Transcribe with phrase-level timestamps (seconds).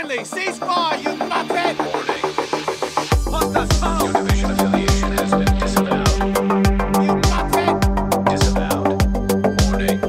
[0.00, 1.76] Stanley, ceasefire, you nuthead!
[3.30, 4.02] What the fuck?
[4.02, 6.08] Your division affiliation has been disavowed.
[7.04, 8.24] You nuthead!
[8.30, 9.02] Disavowed.
[9.66, 10.00] Warning.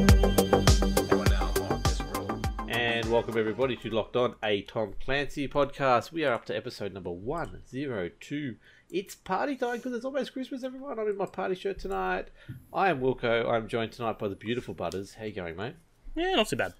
[1.09, 2.39] You are now on this roll.
[2.69, 6.13] And welcome everybody to Locked On, a Tom Clancy podcast.
[6.13, 8.55] We are up to episode number 102.
[8.91, 10.99] It's party time because it's almost Christmas, everyone.
[10.99, 12.29] I'm in my party shirt tonight.
[12.71, 13.45] I am Wilco.
[13.51, 15.15] I'm joined tonight by the beautiful Butters.
[15.15, 15.75] How you going, mate?
[16.15, 16.75] Yeah, not too bad.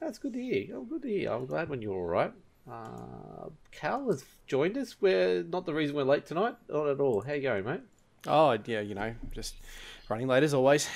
[0.00, 0.76] That's good to hear.
[0.76, 1.32] Oh, good to hear.
[1.32, 2.32] I'm glad when you're all right.
[2.70, 4.96] Uh, Cal has joined us.
[5.00, 6.54] We're not the reason we're late tonight.
[6.68, 7.20] Not at all.
[7.20, 7.80] How you going, mate?
[8.26, 9.54] Oh, yeah, you know, just
[10.08, 10.88] running late as always.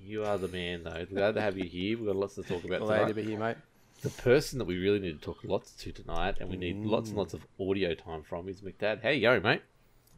[0.00, 1.04] You are the man, though.
[1.04, 1.98] Glad to have you here.
[1.98, 2.98] We've got lots to talk about today.
[2.98, 3.56] Glad to be here, mate.
[4.00, 7.08] The person that we really need to talk lots to tonight, and we need lots
[7.08, 9.02] and lots of audio time from, is McDad.
[9.02, 9.62] How you going, mate?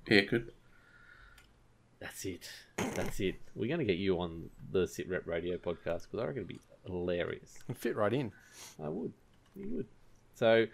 [0.06, 0.52] Yeah, good.
[1.98, 2.48] That's it.
[2.76, 3.36] That's it.
[3.54, 6.48] We're going to get you on the Sit Rep Radio podcast because I reckon it'd
[6.48, 7.58] be hilarious.
[7.66, 8.32] Can fit right in.
[8.82, 9.12] I would.
[9.56, 9.86] You would.
[10.34, 10.66] So,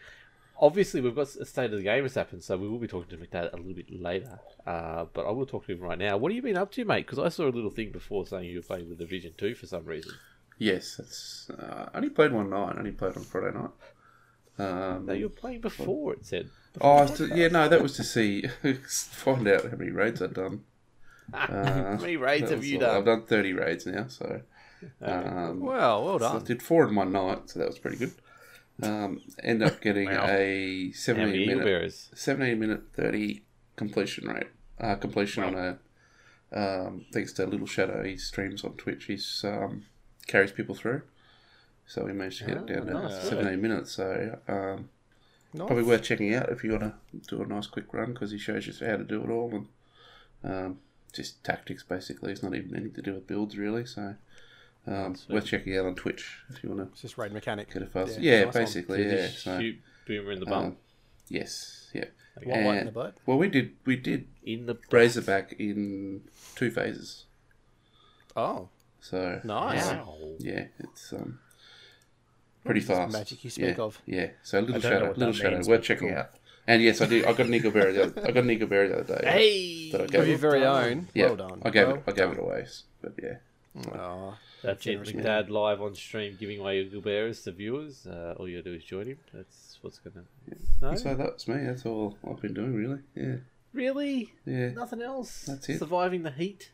[0.61, 3.17] obviously, we've got a state of the game has happened, so we will be talking
[3.19, 4.39] to McDad a little bit later.
[4.67, 6.17] Uh, but I will talk to him right now.
[6.17, 7.07] What have you been up to, mate?
[7.07, 9.67] Because I saw a little thing before saying you were playing the Division 2 for
[9.67, 10.13] some reason.
[10.59, 11.51] Yes, that's.
[11.51, 12.75] Uh, I only played one night.
[12.77, 13.71] I only played on Friday night.
[14.59, 16.49] Um, No, you were playing before, it said.
[16.81, 18.45] oh, to- yeah, no, that was to see
[18.89, 20.63] find out how many raids I'd done.
[21.35, 22.97] How many raids have you done?
[22.97, 24.43] I've done thirty raids now, so.
[25.01, 28.13] Um, Well, well so I did four in one night, so that was pretty good.
[28.83, 30.27] Um, end up getting Wow.
[30.29, 32.11] a seventeen Eagle minute, Bearers?
[32.15, 33.43] seventeen minute thirty
[33.77, 34.49] completion rate.
[34.79, 35.79] Uh, completion on a.
[36.53, 39.07] Um, thanks to Little Shadow, he streams on Twitch.
[39.07, 39.19] He
[39.49, 39.85] um,
[40.27, 41.03] carries people through,
[41.87, 43.29] so we managed to get it down to nice.
[43.29, 43.93] seventeen minutes.
[43.93, 44.89] So um,
[45.55, 45.67] Nice.
[45.69, 46.95] probably worth checking out if you want to
[47.29, 49.67] do a nice quick run because he shows you how to do it all and
[50.45, 50.79] um,
[51.15, 52.31] just tactics basically.
[52.33, 53.87] It's not even anything to do with builds really.
[53.87, 54.17] So
[54.87, 57.73] um, worth checking out on Twitch if you want to It's just raid mechanic.
[57.73, 58.19] get a fast.
[58.21, 59.29] Yeah, Yeah, nice basically, Did yeah.
[59.29, 60.65] So shoot Boomer in the bum?
[60.65, 60.77] um,
[61.29, 62.05] yes, yeah.
[62.43, 63.17] What, what in the butt?
[63.27, 66.23] Well, we did we did in the Razorback in
[66.55, 67.25] two phases.
[68.37, 68.69] Oh,
[69.01, 69.87] So nice.
[69.87, 70.15] Wow.
[70.39, 71.39] yeah, it's um,
[72.65, 73.13] pretty is fast.
[73.13, 74.03] magic you speak yeah, of?
[74.07, 76.19] Yeah, so little don't shadow, little that shadow, means, worth but checking cool.
[76.19, 76.31] out.
[76.69, 77.25] And yes, I did.
[77.25, 77.93] I got an Eagle Bearer.
[77.93, 79.31] The other, I got an Eagle Bearer the other day.
[79.31, 79.91] Hey!
[79.93, 81.09] That I Got gave, your very own.
[81.15, 81.63] yeah, Well done.
[81.65, 82.03] I gave well it.
[82.09, 82.67] I gave it away.
[83.01, 83.35] But yeah,
[83.93, 84.91] Oh, That's it.
[84.91, 85.25] Generous man.
[85.25, 88.07] McDad live on stream giving away Eagle Bearers to viewers.
[88.07, 89.19] Uh, all you gotta do is join him.
[89.33, 90.25] That's what's gonna.
[90.81, 91.65] No, so that's me.
[91.65, 93.01] That's all I've been doing really.
[93.15, 93.37] Yeah,
[93.73, 95.45] really, yeah, nothing else.
[95.47, 95.79] That's it.
[95.79, 96.71] Surviving the heat.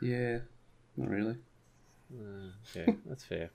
[0.00, 0.38] yeah.
[0.96, 1.36] Not really.
[2.12, 3.50] Uh, okay, that's fair.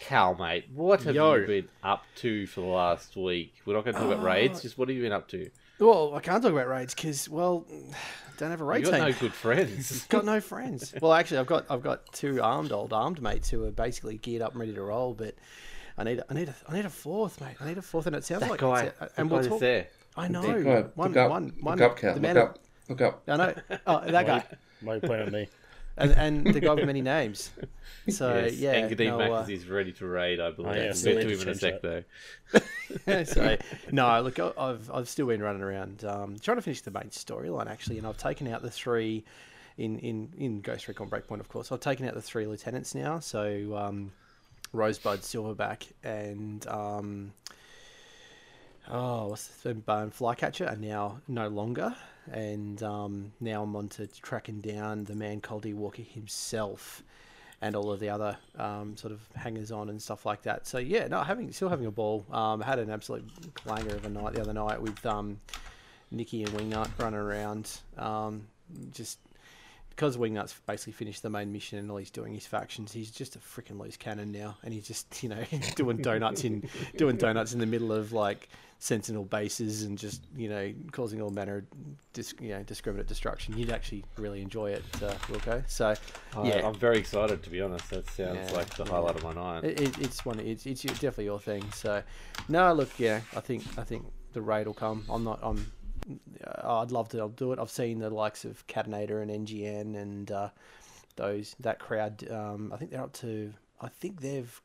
[0.00, 1.34] Cal, mate, what have Yo.
[1.34, 3.54] you been up to for the last week?
[3.64, 4.58] We're not going to talk about raids.
[4.58, 5.48] Uh, Just what have you been up to?
[5.78, 7.64] well, I can't talk about raids because, well,
[8.42, 9.00] don't have a You raid got team.
[9.00, 10.04] no good friends.
[10.08, 10.94] got no friends.
[11.00, 14.42] Well, actually, I've got I've got two armed old armed mates who are basically geared
[14.42, 15.34] up and ready to roll, but
[15.96, 17.56] I need a, I need a, I need a fourth, mate.
[17.60, 19.48] I need a fourth, and it sounds that like guy, it's, that and guy we'll
[19.48, 19.60] talk.
[19.60, 19.86] there.
[20.16, 21.82] I know Look up, one, look up, one, look one.
[21.82, 22.16] up, Cal.
[22.16, 22.58] Look up,
[22.88, 23.22] look up.
[23.28, 23.54] I know.
[23.86, 24.44] Oh, that guy,
[24.82, 25.48] Why you playing on me?
[25.96, 27.50] And, and the guy with many names.
[28.08, 30.72] So yes, yeah, and Kadeem no, Mackers uh, is ready to raid, I believe.
[30.72, 32.04] Oh, yeah, we'll get to him in a sec, change
[33.06, 33.24] though.
[33.24, 33.56] so
[33.92, 37.10] no, look, I- I've I've still been running around um, trying to finish the main
[37.10, 39.24] storyline actually, and I've taken out the three
[39.78, 41.70] in in in Ghost Recon Breakpoint, of course.
[41.70, 44.12] I've taken out the three lieutenants now, so um,
[44.72, 47.32] Rosebud, Silverback, and um,
[48.90, 51.94] oh, what's the bone Flycatcher are now no longer,
[52.30, 55.72] and um, now I'm on to tracking down the man Cole D.
[55.72, 57.02] Walker himself
[57.60, 60.66] and all of the other um, sort of hangers on and stuff like that.
[60.66, 62.26] So yeah, no, having still having a ball.
[62.30, 65.38] Um, had an absolute clanger of a night the other night with um,
[66.10, 67.70] Nikki and Wingnut running around.
[67.96, 68.46] Um,
[68.92, 69.18] just
[69.94, 72.92] because Wingnut's basically finished the main mission and all he's doing is factions.
[72.92, 75.42] He's just a freaking loose cannon now, and he's just you know
[75.76, 78.48] doing donuts in doing donuts in the middle of like
[78.78, 81.64] sentinel bases and just you know causing all manner of
[82.12, 83.56] dis- you know discriminate destruction.
[83.56, 85.62] You'd actually really enjoy it, uh, Wilco.
[85.70, 85.94] So
[86.36, 87.88] I- yeah, I'm very excited, to be honest.
[87.90, 88.90] That sounds Yeah, like the yeah.
[88.90, 89.64] highlight of my night.
[89.64, 90.40] It, it, it's one.
[90.40, 91.64] It's it's definitely your thing.
[91.72, 92.02] So,
[92.48, 95.04] no, look, yeah, I think I think the raid will come.
[95.08, 95.38] I'm not.
[95.42, 95.70] I'm.
[96.46, 97.32] Uh, I'd love to.
[97.36, 97.58] Do it.
[97.58, 100.48] I've seen the likes of Catinator and NGN and uh,
[101.16, 102.28] those that crowd.
[102.30, 103.52] Um, I think they're up to.
[103.80, 104.60] I think they've.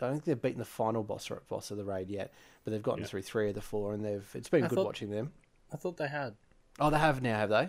[0.00, 2.32] I don't think they've beaten the final boss or boss of the raid yet,
[2.64, 4.28] but they've gotten through three of the four, and they've.
[4.34, 5.32] It's been I good thought- watching them.
[5.72, 6.34] I thought they had.
[6.78, 7.68] Oh, they have now, have they?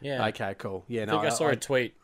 [0.00, 0.26] Yeah.
[0.28, 0.84] Okay, cool.
[0.88, 1.94] Yeah, I no, think I saw a a tweet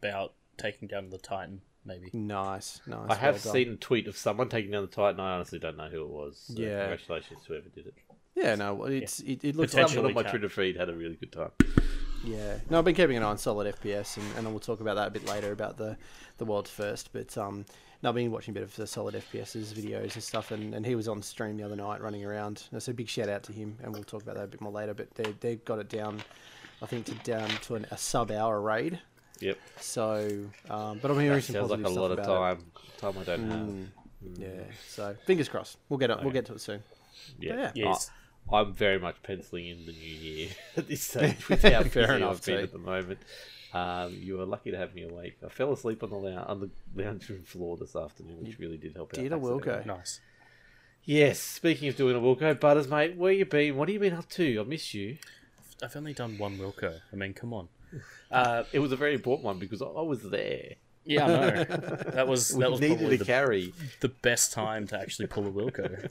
[0.00, 2.10] about taking down the Titan, maybe.
[2.12, 3.10] Nice, nice.
[3.10, 5.18] I have well seen a tweet of someone taking down the Titan.
[5.20, 6.38] I honestly don't know who it was.
[6.48, 6.80] So Yeah.
[6.88, 7.94] Congratulations to whoever did it.
[8.34, 10.94] Yeah, no, well, it's it, it looks Someone Potentially on my Twitter feed had a
[10.94, 11.50] really good time.
[12.24, 14.94] Yeah, no, I've been keeping an eye on solid FPS, and, and we'll talk about
[14.94, 15.96] that a bit later about the
[16.38, 17.12] the world's first.
[17.12, 17.64] But um,
[18.02, 20.86] no, I've been watching a bit of the solid FPS's videos and stuff, and, and
[20.86, 22.62] he was on stream the other night running around.
[22.72, 24.72] And so big shout out to him, and we'll talk about that a bit more
[24.72, 24.94] later.
[24.94, 26.22] But they they got it down,
[26.80, 28.98] I think, to down to an, a sub hour raid.
[29.40, 29.58] Yep.
[29.80, 32.56] So, um, but I'm hearing That some sounds like a stuff lot of about it.
[32.56, 33.12] time.
[33.14, 33.60] Time I don't have.
[33.66, 33.86] Mm,
[34.36, 34.48] Yeah.
[34.86, 35.76] So fingers crossed.
[35.88, 36.18] We'll get it.
[36.22, 36.82] We'll get to it soon.
[37.40, 37.54] Yeah.
[37.56, 37.70] yeah.
[37.74, 38.10] Yes.
[38.10, 38.18] I,
[38.52, 42.16] am very much penciling in the new year at this stage with how Fair busy
[42.16, 43.18] enough, I've been at the moment.
[43.74, 45.38] Um, you were lucky to have me awake.
[45.44, 46.70] I fell asleep on the lou- on the
[47.02, 49.22] lounge room floor this afternoon, which really did help out.
[49.22, 49.86] Did a Wilco.
[49.86, 50.20] Nice.
[51.04, 51.38] Yes.
[51.40, 53.76] Speaking of doing a Wilco, Butters, mate, where you been?
[53.76, 54.60] What have you been up to?
[54.60, 55.16] I miss you.
[55.82, 57.00] I've only done one Wilco.
[57.12, 57.68] I mean, come on.
[58.30, 60.76] Uh, It was a very important one because I, I was there.
[61.04, 61.64] yeah, I know.
[62.12, 63.74] That was We that was needed probably a the, carry.
[64.00, 66.10] the best time to actually pull a Wilco.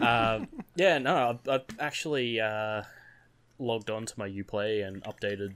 [0.00, 2.82] Um, yeah, no, I've, I've actually uh,
[3.58, 5.54] logged on to my Uplay and updated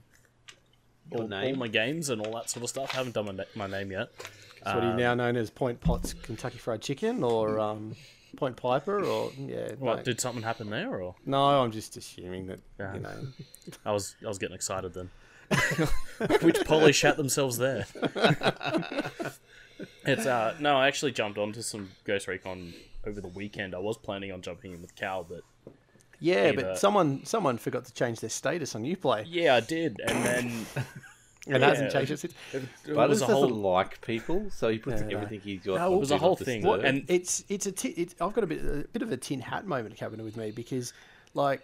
[1.11, 1.55] all, name?
[1.55, 2.91] all my games and all that sort of stuff.
[2.93, 4.09] I haven't done my, na- my name yet.
[4.63, 7.95] So what are you Um, now known as Point Pot's Kentucky Fried Chicken or um,
[8.35, 9.71] Point Piper or yeah?
[9.79, 10.03] What no.
[10.03, 12.93] did something happen there, or no, I'm just assuming that Yeah.
[12.93, 13.27] you know.
[13.85, 15.09] I was I was getting excited then.
[16.41, 17.87] Which Polly shat themselves there.
[20.05, 22.73] it's uh no, I actually jumped onto some Ghost Recon
[23.05, 23.73] over the weekend.
[23.75, 25.41] I was planning on jumping in with Cal, but
[26.19, 29.99] Yeah, Either- but someone someone forgot to change their status on UPlay, yeah, I did,
[30.05, 30.65] and then
[31.47, 31.99] and hasn't Yeah.
[31.99, 32.33] changed it since.
[32.53, 35.17] it, it was a doesn't whole like people, so he puts Yeah, no.
[35.17, 35.77] everything he's got.
[35.77, 36.83] No, it was a whole thing, Disturb.
[36.83, 39.39] and It's it's a ti it's, I've got a bit a bit of a tin
[39.39, 40.91] hat moment happening with me because
[41.33, 41.61] like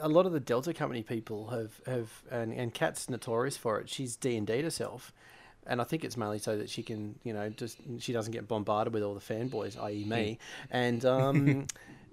[0.00, 3.88] a lot of the Delta Company people have have and and Kat's notorious for it.
[3.88, 5.12] She's D and D herself.
[5.68, 8.48] And I think it's mainly so that she can, you know, just she doesn't get
[8.48, 10.38] bombarded with all the fanboys, i.e., me.
[10.70, 11.66] And um,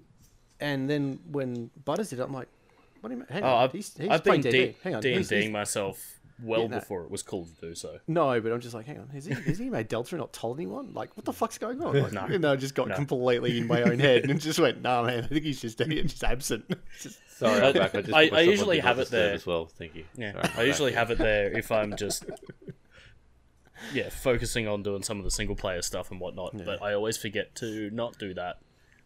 [0.60, 2.48] and then when Butters did it, I'm like,
[3.00, 3.28] what do you mean?
[3.30, 4.50] Hang Oh, on, I've, he's, he's I've been D&D.
[4.66, 6.12] D Hang on, and he's- he's- Ding myself
[6.42, 6.78] well Yeah, no.
[6.80, 7.98] before it was cool to do so.
[8.06, 10.34] no, but I'm just like, hang on, has he, has he made Delta and not
[10.34, 10.92] told anyone?
[10.92, 11.98] Like, what the fuck's going on?
[11.98, 12.24] Like, No.
[12.26, 12.94] And I just got No.
[12.94, 16.02] completely in my own head and just went, nah, man, I think he's just, he's
[16.12, 16.66] just absent.
[17.00, 17.94] Just- Sorry, I- I'm back.
[17.94, 19.32] I, just I- I usually have it there.
[19.34, 19.64] as well.
[19.66, 20.04] Thank you.
[20.14, 20.98] Yeah, Sorry, I'm I usually back.
[20.98, 22.24] have it there if I'm just
[23.92, 26.56] yeah focusing on doing some of the single player stuff and whatnot.
[26.64, 28.58] But I always forget to not do that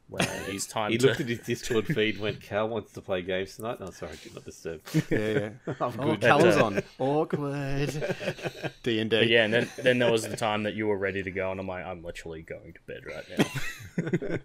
[0.08, 1.06] when it's time He to.
[1.06, 3.78] looked at his Discord feed and went, Cal wants to play games tonight.
[3.80, 4.80] No, sorry, do not disturb.
[5.10, 5.48] yeah, yeah.
[5.80, 6.20] I'm Oh, good.
[6.20, 6.82] Callum's uh, on.
[6.98, 8.74] Awkward.
[8.82, 9.22] D and D.
[9.26, 11.60] yeah, and then then there was the time that you were ready to go, and
[11.60, 14.38] I'm like, I'm literally going to bed right now.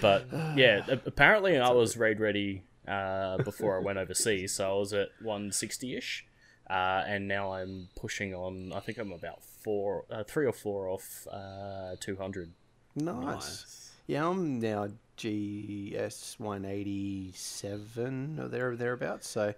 [0.00, 4.92] but yeah, apparently I was raid ready uh, before I went overseas, so I was
[4.92, 6.26] at 160 ish,
[6.70, 8.72] uh, and now I'm pushing on.
[8.72, 12.52] I think I'm about four, uh, three or four off uh, 200.
[12.94, 13.90] Nice.
[14.06, 14.86] Yeah, I'm now
[15.16, 19.28] GS 187 or there thereabouts.
[19.28, 19.54] So,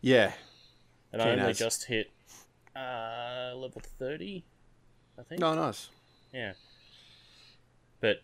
[0.00, 0.32] yeah,
[1.12, 1.58] and I Very only nice.
[1.58, 2.10] just hit
[2.76, 4.44] uh, level 30,
[5.18, 5.40] I think.
[5.40, 5.88] no, nice.
[6.32, 6.52] Yeah.
[8.00, 8.20] But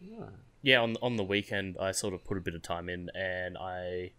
[0.63, 3.57] yeah, on on the weekend I sort of put a bit of time in and
[3.57, 4.13] I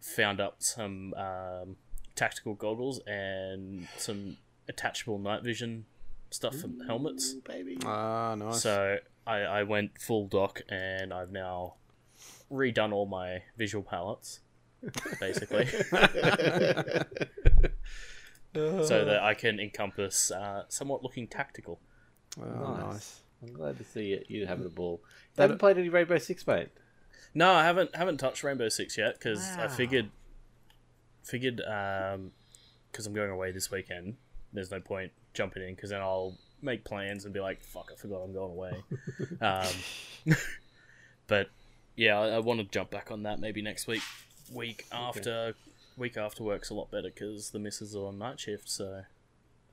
[0.00, 1.76] found up some um,
[2.18, 4.36] tactical goggles and some
[4.68, 5.86] attachable night vision
[6.30, 7.32] stuff for helmets.
[7.46, 7.78] baby.
[7.86, 8.60] Ah, nice.
[8.60, 11.74] So I, I went full dock and I've now
[12.52, 14.40] redone all my visual palettes,
[15.20, 15.66] basically.
[18.54, 21.78] so that I can encompass uh, somewhat looking tactical.
[22.40, 22.84] Oh, Nice.
[22.92, 23.20] nice.
[23.42, 24.26] I'm glad to see it.
[24.28, 25.00] You having a ball.
[25.36, 26.68] You haven't played any Rainbow Six, mate.
[27.34, 30.10] No, I haven't haven't touched Rainbow Six yet because I figured
[31.28, 32.32] figured um
[32.90, 34.16] because I'm going away this weekend.
[34.52, 37.96] There's no point jumping in because then I'll make plans and be like, "Fuck, I
[37.96, 38.82] forgot I'm going away."
[39.40, 40.34] um,
[41.26, 41.50] but
[41.96, 44.02] yeah, I, I want to jump back on that maybe next week.
[44.52, 45.54] Week after
[45.98, 49.02] week after work's a lot better because the missus are on night shift, so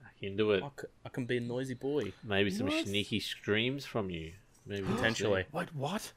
[0.01, 0.63] Back into it.
[0.63, 2.13] I, c- I can be a noisy boy.
[2.23, 2.85] Maybe some What?
[2.85, 4.33] sneaky screams from you.
[4.65, 5.45] Maybe Potentially.
[5.51, 6.11] Wait, what?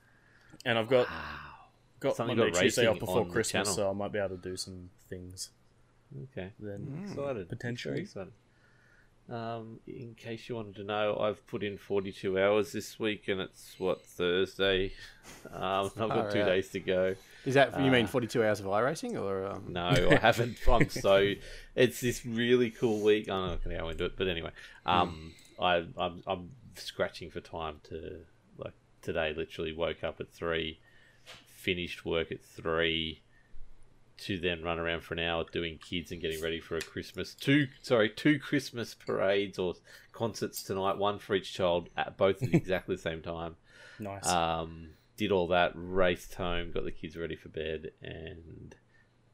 [0.64, 1.08] And I've got.
[1.08, 1.16] Wow.
[2.00, 4.56] Got Something Monday got Tuesday off before Christmas, so I might be able to do
[4.56, 5.50] some things
[6.32, 6.50] Okay.
[6.58, 7.02] then.
[7.06, 7.48] Excited.
[7.48, 8.00] potentially.
[8.00, 8.32] Excited.
[9.30, 13.42] Um, in case you wanted to know, I've put in 42 hours this week, and
[13.42, 14.92] it's what Thursday.
[15.52, 16.46] Um, I've got Far two out.
[16.46, 17.14] days to go.
[17.44, 19.44] Is that you mean Uh, 42 hours of iRacing or?
[19.46, 19.64] Um...
[19.68, 20.56] No, I haven't.
[20.66, 21.34] I'm so.
[21.76, 23.28] It's this really cool week.
[23.28, 24.52] I'm not going to go into it, but anyway,
[24.86, 28.20] um, I, I'm I'm scratching for time to
[28.56, 29.34] like today.
[29.36, 30.80] Literally woke up at three,
[31.68, 33.20] finished work at three,
[34.18, 37.34] to then run around for an hour doing kids and getting ready for a Christmas
[37.34, 39.74] two sorry two Christmas parades or
[40.12, 43.56] concerts tonight, one for each child at both at exactly the same time.
[43.98, 44.26] Nice.
[44.26, 48.74] Um, did all that, raced home, got the kids ready for bed, and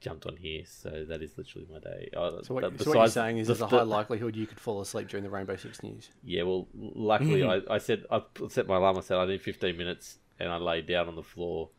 [0.00, 0.62] jumped on here.
[0.66, 2.10] So that is literally my day.
[2.16, 4.46] Oh, So what, but so what you're saying is the- there's a high likelihood you
[4.46, 6.10] could fall asleep during the Rainbow Six News.
[6.22, 8.96] Yeah, well, luckily I, I said I set my alarm.
[8.98, 11.70] I said I need 15 minutes, and I laid down on the floor,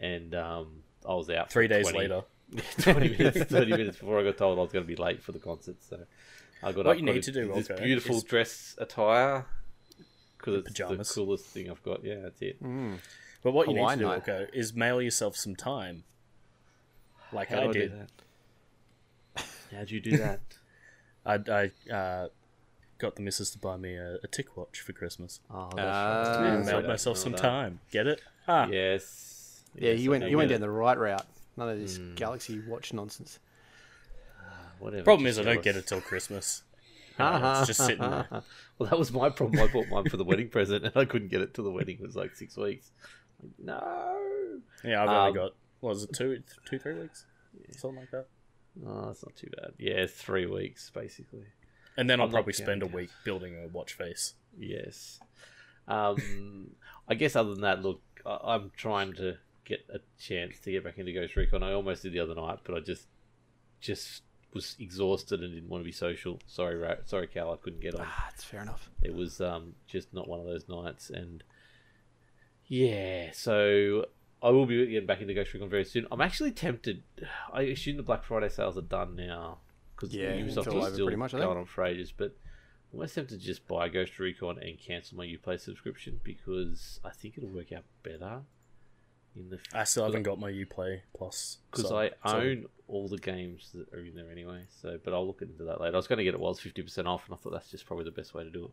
[0.00, 2.22] and um, I was out for Three days 20 later.
[2.78, 5.32] 20 minutes, 30 minutes before I got told I was going to be late for
[5.32, 5.76] the concert.
[5.88, 5.98] So
[6.62, 9.46] I got What up, you got need to do, this Wilco, beautiful is- dress attire
[10.38, 11.08] because it's Pajamas.
[11.08, 12.04] the coolest thing I've got.
[12.04, 12.58] Yeah, that's it.
[13.42, 14.24] But what you Hawaii need to do, night.
[14.26, 16.04] Wilco, is mail yourself some time.
[17.32, 17.90] Like How I do did.
[17.92, 19.44] do that?
[19.76, 20.40] How'd you do that?
[21.26, 21.34] I,
[21.90, 22.28] I uh,
[22.98, 25.40] got the missus to buy me a, a TicWatch for Christmas.
[25.50, 25.78] Oh, that's
[26.38, 27.40] Yeah, and that's mailed myself some done.
[27.42, 27.80] time.
[27.90, 28.20] Get it?
[28.46, 29.30] Ah, Yes.
[29.76, 30.60] Yeah, Yes, you went I you went down it.
[30.60, 31.26] the right route.
[31.56, 33.38] None of this Galaxy Watch nonsense.
[34.78, 35.04] Whatever.
[35.04, 35.64] Problem just is, I don't jealous.
[35.64, 36.62] get it till Christmas.
[37.16, 37.58] Uh-huh.
[37.60, 38.26] it's just sitting there.
[38.78, 39.62] well, that was my problem.
[39.62, 41.98] I bought mine for the wedding present, and I couldn't get it till the wedding.
[42.00, 42.90] It was like six weeks.
[43.62, 44.18] No.
[44.82, 47.24] Yeah, I've Um, only got what was it two, two, three weeks,
[47.76, 48.26] something like that.
[48.84, 49.74] Oh, that's not too bad.
[49.78, 51.44] Yeah, three weeks basically.
[51.96, 52.96] And then I'll I'm probably spend a counting.
[53.02, 54.34] week building a watch face.
[54.58, 55.20] Yes.
[55.86, 56.70] Um,
[57.08, 60.84] I guess other than that, look, I- I'm trying to get a chance to get
[60.84, 61.62] back into Ghost Recon.
[61.62, 63.06] I almost did the other night, but I just
[63.80, 66.40] just was exhausted and didn't want to be social.
[66.46, 68.06] Sorry, Ra- sorry, Cal, I couldn't get on.
[68.08, 68.90] Ah, it's fair enough.
[69.02, 71.42] It was um, just not one of those nights, and
[72.66, 74.06] yeah, so
[74.42, 76.06] I will be getting back into Ghost Recon very soon.
[76.10, 77.02] I'm actually tempted.
[77.52, 79.58] I assume the Black Friday sales are done now
[79.96, 82.12] because Yeah, Ubisoft is still pretty much, going on for ages.
[82.16, 82.36] But
[82.92, 87.10] I'm almost tempted to just buy Ghost Recon and cancel my UPlay subscription because I
[87.10, 88.42] think it'll work out better
[89.36, 93.08] in the I still haven't got my UPlay Plus because so- I so- own all
[93.08, 94.66] the games that are in there anyway.
[94.82, 95.94] So, but I'll look into that later.
[95.94, 97.70] I was going to get it while it's fifty percent off, and I thought that's
[97.70, 98.70] just probably the best way to do it.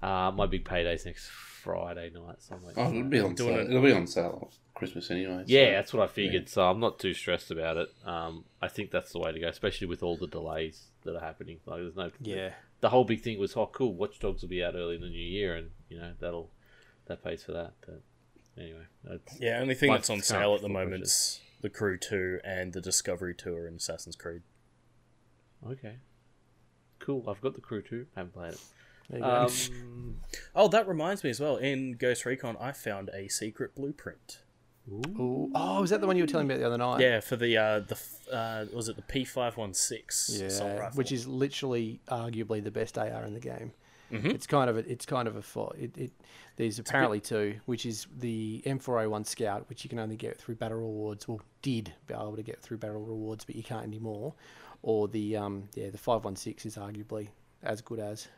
[0.00, 3.34] But uh, my big payday's next Friday night, so I'm like, Oh, it'll be on
[3.34, 3.58] Doing sale.
[3.66, 5.38] it- It'll be on sale Christmas anyway.
[5.38, 6.48] so- yeah, that's what I figured.
[6.48, 7.88] So I'm not too stressed about it.
[8.04, 11.20] Um, I think that's the way to go, especially with all the delays that are
[11.20, 11.58] happening.
[11.66, 12.52] Like, there's no Yeah.
[12.80, 15.08] The whole big thing was, oh, cool, Watch Dogs will be out early in the
[15.08, 16.52] new year, and you know that'll
[17.06, 17.72] that pays for that.
[17.84, 18.02] But
[18.58, 22.40] anyway, that's, Yeah, only thing that's on sale at the moment is the Crew Two
[22.44, 24.42] and the Discovery Tour in Assassin's Creed.
[25.68, 25.96] okay,
[26.98, 27.28] cool.
[27.28, 28.06] I've got the crew too.
[28.16, 28.60] Haven't played it.
[29.10, 29.30] There you go.
[29.30, 30.16] Um,
[30.54, 31.56] Oh, that reminds me as well.
[31.56, 34.40] In Ghost Recon, I found a secret blueprint.
[34.90, 35.50] Ooh.
[35.54, 37.00] Oh, was that the one you were telling me about the other night?
[37.00, 37.98] Yeah, for the uh, the
[38.32, 42.96] uh, was it the P five one six Yeah, which is literally arguably the best
[42.96, 43.72] AR in the game.
[44.10, 44.32] Mhm.
[44.34, 46.12] It's kind of a, it's kind of a fo- it, it
[46.56, 50.78] There's apparently two, which is the M4A1 Scout, which you can only get through battle
[50.78, 51.28] rewards.
[51.28, 54.34] Well, did be able to get through battle rewards, but you can't anymore.
[54.82, 57.28] Or the um yeah the 516 is arguably
[57.62, 58.28] as good as.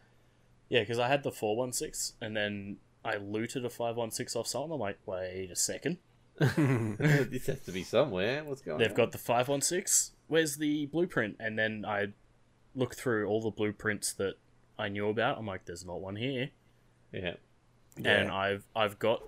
[0.69, 4.73] Yeah, because I had the 416 and then I looted a 516 off someone.
[4.73, 5.99] I'm like, wait a second.
[6.39, 8.43] this has to be somewhere.
[8.45, 8.95] What's going They've on?
[8.97, 10.15] got the 516.
[10.29, 11.37] Where's the blueprint?
[11.39, 12.09] And then I
[12.75, 14.35] look through all the blueprints that
[14.81, 15.39] I knew about.
[15.39, 16.51] I'm like, there's not one here.
[17.13, 17.35] yeah.
[18.05, 19.23] And I've I've got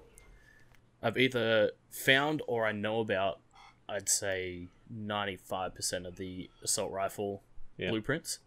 [1.03, 3.41] I've either found or I know about
[3.89, 7.43] I'd say 95% of the assault rifle
[7.77, 7.91] Yeah.
[7.91, 8.39] blueprints.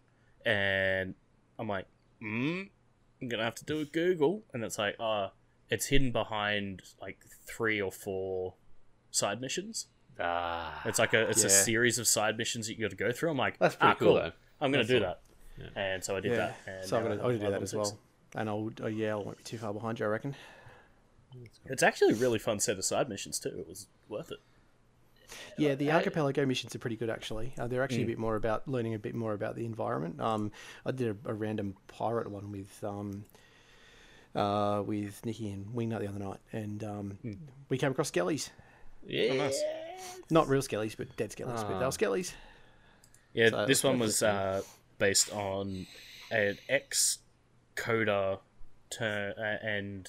[0.44, 1.14] And
[1.58, 1.86] I'm like,
[2.20, 2.62] hmm,
[3.20, 4.42] I'm going to have to do a Google.
[4.52, 5.28] And it's like, uh,
[5.68, 8.54] it's hidden behind like three or four
[9.10, 9.88] side missions.
[10.18, 13.12] Ah, It's like a it's a series of side missions that you got to go
[13.12, 13.30] through.
[13.30, 14.32] I'm like, That's pretty ah, cool, though.
[14.60, 15.10] I'm going That's to do all.
[15.12, 15.20] that.
[15.74, 16.36] And so I did yeah.
[16.38, 16.56] that.
[16.66, 17.80] And so I'm now gonna I I'll have do that as 516.
[17.80, 17.98] well.
[18.40, 20.34] And I'll oh, yeah I won't be too far behind you I reckon.
[21.66, 23.50] It's actually a really fun set of side missions too.
[23.58, 24.38] It was worth it.
[25.58, 27.52] Yeah, the archipelago missions are pretty good actually.
[27.58, 30.20] Uh, they're actually a bit more about learning a bit more about the environment.
[30.20, 30.52] Um,
[30.84, 33.24] I did a, a random pirate one with um,
[34.34, 37.18] uh, with Nikki and Wingnut the other night, and um,
[37.68, 38.50] we came across skellies.
[39.06, 39.34] yeah.
[39.34, 39.62] nice.
[40.30, 41.56] Not real skellies, but dead skellies.
[41.62, 41.86] But they Ah.
[41.86, 42.32] were skellies.
[43.32, 44.60] Yeah, So this one was uh,
[44.98, 45.86] based on
[46.30, 47.18] an ex
[47.76, 48.40] coder
[48.90, 50.08] turn uh, and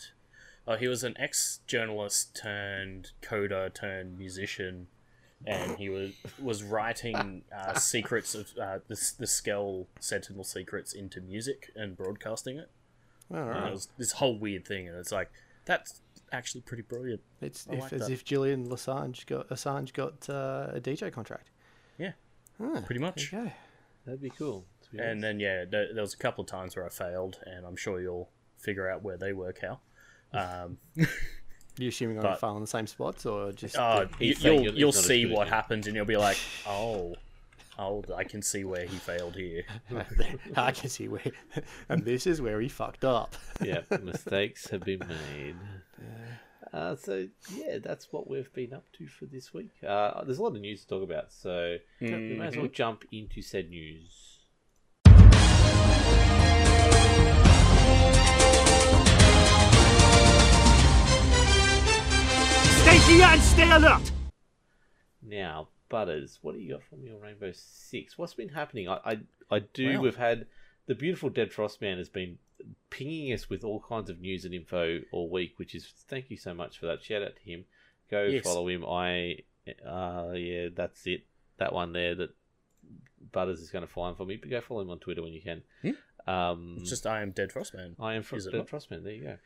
[0.67, 4.87] uh, he was an ex journalist turned coder turned musician,
[5.45, 11.21] and he was was writing uh, secrets of uh, the the Skell Sentinel secrets into
[11.21, 12.69] music and broadcasting it.
[13.33, 15.31] All And it was this whole weird thing, and it's like
[15.63, 16.01] that's
[16.33, 17.21] actually pretty brilliant.
[17.41, 18.11] It's if, like as that.
[18.11, 21.49] if Julian Assange got Assange got uh, a DJ contract.
[21.97, 22.11] Yeah,
[22.61, 23.31] Ah, pretty much.
[23.31, 23.53] There.
[24.05, 24.65] That'd be cool.
[24.91, 27.65] To And then yeah, there, there was a couple of times where I failed, and
[27.65, 29.79] I'm sure you'll figure out where they were, how.
[30.33, 30.77] Um,
[31.79, 33.77] You assuming I'm But- failing the same spots or just?
[33.77, 35.85] uh, you, He's saying you'll you're- you'll he's not as see good what as happens,
[35.85, 37.15] and you'll be like, oh,
[37.77, 39.63] oh, I can see where he failed here.
[40.55, 41.21] I can see where,
[41.87, 43.35] and this is where he fucked up.
[43.63, 45.55] yeah, mistakes have been made.
[46.73, 49.69] Uh, so yeah, that's what we've been up to for this week.
[49.87, 53.05] Uh, there's a lot of news to talk about, so we may as well jump
[53.11, 54.26] into said news.
[62.97, 64.11] Stay here and stay alert!
[65.21, 68.17] Now, Butters, what do you got for me on Rainbow Six?
[68.17, 68.89] What's been happening?
[68.89, 69.17] I I,
[69.55, 70.01] I do.
[70.01, 70.45] We've had
[70.87, 72.37] the beautiful Dead Frost Man has been
[72.89, 76.37] pinging us with all kinds of news and info all week, which is thank you
[76.37, 77.03] so much for that.
[77.03, 77.65] Shout out to him.
[78.11, 78.43] Go Yes.
[78.43, 78.83] follow him.
[78.85, 79.37] I
[79.87, 81.25] uh yeah, that's it.
[81.57, 82.31] That one there that
[83.31, 84.37] Butters is going to find for me.
[84.37, 85.61] But go follow him on Twitter when you can.
[86.25, 87.95] Um, It's just I am Dead Frostman.
[87.99, 88.67] I am from Is Dead not?
[88.67, 89.03] Frostman.
[89.03, 89.37] There you go.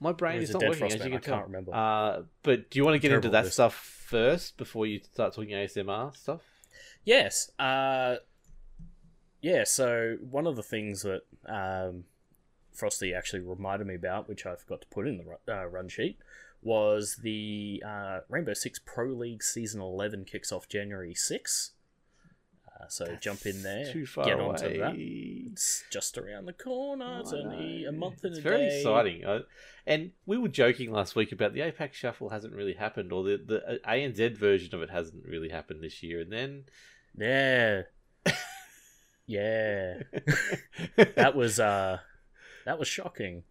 [0.00, 1.34] My brain is is not Dead working as you can I tell.
[1.36, 1.74] can't remember.
[1.74, 5.34] Uh, but do you want to get into that with- stuff first before you start
[5.34, 6.40] talking ASMR stuff?
[7.04, 7.50] Yes.
[7.58, 8.16] Uh,
[9.40, 9.64] yeah.
[9.64, 12.04] So one of the things that um,
[12.72, 15.88] Frosty actually reminded me about, which I forgot to put in the ru- uh, run
[15.88, 16.18] sheet,
[16.62, 21.70] was the uh, Rainbow Six Pro League Season Eleven kicks off January sixth.
[22.80, 24.44] Uh, so jump in there, Too far get away.
[24.44, 24.94] onto that.
[25.58, 27.18] It's just around the corner.
[27.18, 28.78] It's I only a month and It's a very day.
[28.78, 29.24] exciting.
[29.24, 29.40] Uh,
[29.88, 33.42] and we were joking last week about the APAC shuffle hasn't really happened, or the,
[33.44, 36.20] the uh, ANZ version of it hasn't really happened this year.
[36.20, 36.64] And then
[37.18, 37.82] Yeah.
[39.26, 40.02] yeah.
[41.16, 41.98] that was uh
[42.64, 43.42] that was shocking.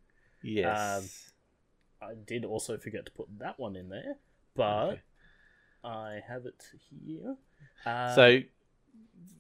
[0.42, 1.34] yes,
[2.02, 4.16] I did also forget to put that one in there,
[4.56, 5.02] but Okay.
[5.84, 7.36] I have it here.
[7.86, 8.40] Uh, so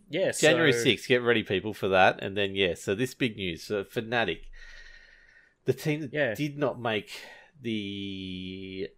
[0.09, 2.21] yeah, January so- 6th, get ready, people, for that.
[2.21, 3.63] And then, yeah, so this big news.
[3.63, 4.41] So, Fnatic,
[5.65, 6.33] the team that Yeah.
[6.35, 7.11] did not make
[7.61, 8.89] the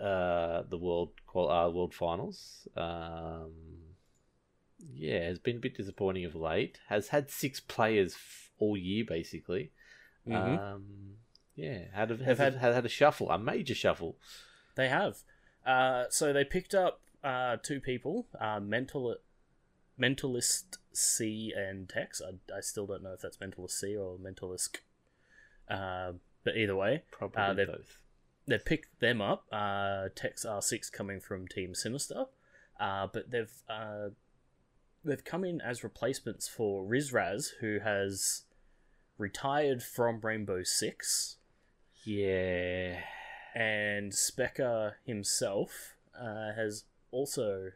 [0.00, 3.52] uh, the world qual- uh, world finals, um,
[4.92, 6.80] yeah, has been a bit disappointing of late.
[6.88, 9.70] Has had six players f- all year, basically.
[10.26, 10.58] Mhm.
[10.58, 11.16] Um,
[11.54, 14.16] yeah, had a, had- had, had a shuffle, a major shuffle.
[14.74, 15.18] They have.
[15.64, 19.16] Uh, so they picked up uh, two people, uh, mental,
[20.00, 22.20] mentalist C and Tex.
[22.20, 24.76] I, I still don't know if that's mentalist C or mentalist.
[25.68, 26.12] Uh,
[26.44, 27.98] but either way, Probably Uh, they've- both.
[28.46, 29.46] they picked them up.
[29.52, 32.26] Uh, Tex R6 coming from Team Sinister,
[32.78, 34.10] uh, but they've uh,
[35.04, 38.42] they've come in as replacements for Rizraz, who has
[39.16, 41.36] retired from Rainbow Six,
[42.04, 43.00] Yeah.
[43.54, 47.70] and Specker himself uh, has also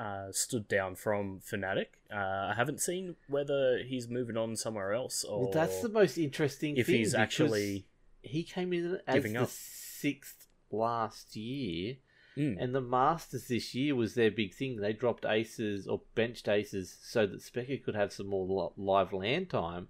[0.00, 1.86] uh, stood down from Fnatic.
[2.12, 2.16] Uh,
[2.50, 6.76] I haven't seen whether he's moving on somewhere else or Well, that's the most interesting
[6.76, 7.84] if he's actually
[8.22, 9.48] he came in as the up.
[9.50, 11.96] sixth last year,
[12.36, 12.56] Mm.
[12.62, 14.76] and the Masters this year was their big thing.
[14.76, 19.50] They dropped aces or benched aces so that Specker could have some more live land
[19.50, 19.88] time.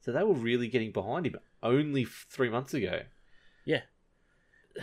[0.00, 3.02] So they were really getting behind him only three months ago.
[3.64, 3.82] Yeah,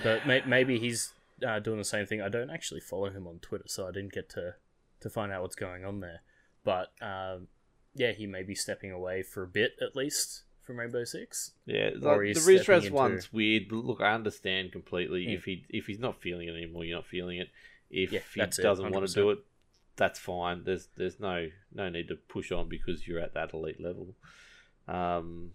[0.04, 1.13] but maybe he's
[1.48, 2.22] uh, doing the same thing.
[2.22, 4.56] I don't actually follow him on Twitter, so I didn't get to
[5.01, 6.21] to find out what's going on there.
[6.63, 7.47] But um,
[7.95, 11.51] yeah, he may be stepping away for a bit at least from Rainbow Six.
[11.65, 13.69] Yeah, like, the stepping into- one's weird.
[13.69, 15.27] But look, I understand completely.
[15.27, 15.38] Mm.
[15.38, 17.49] If he if he's not feeling it anymore, you're not feeling it.
[17.89, 19.39] If Yeah, he doesn't want to do it,
[19.95, 20.63] that's fine.
[20.65, 24.13] There's there's no no need to push on because you're at that elite level.
[24.88, 25.51] Um,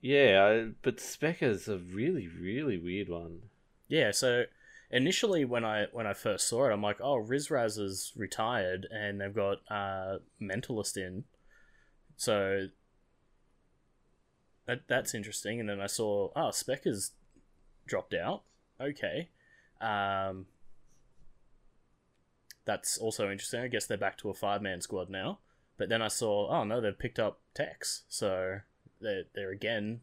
[0.00, 3.42] yeah, but Specker's a really really weird one.
[3.88, 4.44] Yeah, so
[4.90, 9.20] initially when I when I first saw it, I'm like, oh, Rizraz is retired, and
[9.20, 11.24] they've got uh, Mentalist in,
[12.16, 12.68] so
[14.66, 15.60] that that's interesting.
[15.60, 17.12] And then I saw, oh, Specker's
[17.86, 18.42] dropped out.
[18.80, 19.30] Okay,
[19.80, 20.46] um,
[22.64, 23.60] that's also interesting.
[23.60, 25.38] I guess they're back to a five man squad now.
[25.78, 28.60] But then I saw, oh no, they've picked up Tex, so
[29.00, 30.00] they're they're again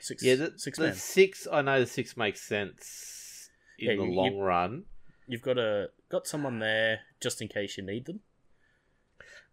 [0.00, 0.94] six Yeah, the, six the men.
[0.94, 1.46] six.
[1.50, 3.17] I know the six makes sense
[3.78, 4.84] in Yeah, the you- long you- run,
[5.26, 8.20] You've got a got someone there just in case you need them.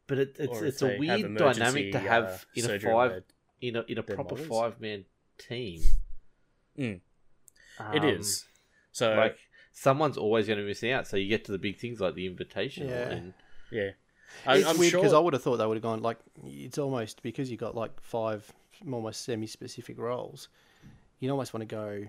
[0.08, 3.24] but it, it's or it's a weird dynamic to have uh, in a five where-
[3.62, 5.06] in a in a proper five man
[5.38, 5.82] team.
[6.78, 7.02] Mm.
[7.80, 8.46] Um, It is.
[8.92, 9.38] So like
[9.74, 11.08] someone's always going to miss out.
[11.08, 12.88] So you get to the big things like the invitation.
[12.88, 13.10] Yeah.
[13.10, 13.34] And,
[13.72, 13.90] yeah,
[14.46, 15.02] I, it's I'm weird sure.
[15.02, 17.76] because I would have thought they would have gone like it's almost because you got
[17.76, 18.50] like five
[18.90, 20.48] almost semi-specific roles.
[21.20, 22.06] You almost want to go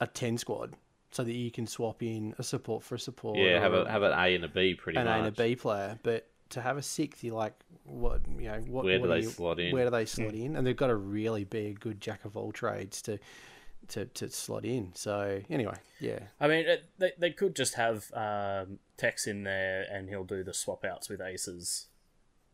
[0.00, 0.74] a ten squad
[1.12, 3.36] so that you can swap in a support for a support.
[3.38, 5.14] yeah, have a have an A and a B pretty an much.
[5.14, 8.58] A and a B player, but to have a sixth, you're like, what you know,
[8.66, 9.72] what, Where do what they you- slot in?
[9.72, 10.56] Where do they slot in?
[10.56, 13.18] And they've got to really be a good jack of all trades to
[13.88, 14.92] to, to slot in.
[14.94, 19.84] So anyway, yeah, I mean, it, they they could just have um, Tex in there,
[19.90, 21.86] and he'll do the swap outs with aces,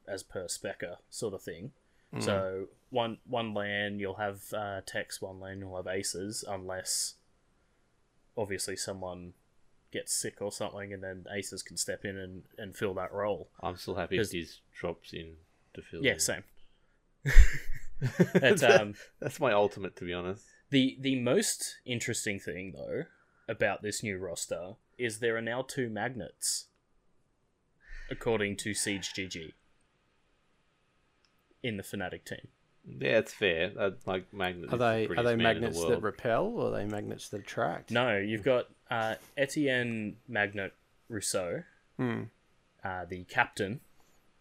[0.09, 1.73] as per Specker sort of thing.
[2.21, 7.14] So one one lane you'll have uh, Tex, one lane you'll have aces, unless
[8.37, 9.33] obviously someone
[9.92, 13.49] gets sick or something, and then Aces can step in and, and fill that role.
[13.62, 15.35] I'm still happy if Diz drops in
[15.75, 16.03] to fill.
[16.05, 16.18] Yeah, in.
[16.20, 16.44] same.
[18.35, 20.44] It's, um, That's my ultimate, to be honest.
[20.68, 23.05] the the most interesting thing though
[23.49, 26.66] about this new roster is there are now two magnets,
[28.11, 29.53] according to Siege GG,
[31.62, 32.49] in the Fnatic team.
[32.88, 33.72] Yeah, it's fair.
[33.79, 34.72] Uh, like magnets.
[34.72, 36.85] Are is the they are they man in the magnets that repel or are they
[36.85, 37.90] magnets that attract?
[37.90, 40.72] No, you've got uh, Etienne Magnet
[41.09, 41.64] Rousseau,
[41.99, 42.25] Hmm.
[42.85, 43.81] uh, the captain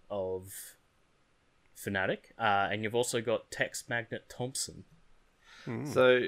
[0.09, 0.75] of
[1.75, 4.83] Fnatic, uh, and you've also got Tex Magnet Thompson.
[5.91, 6.27] So,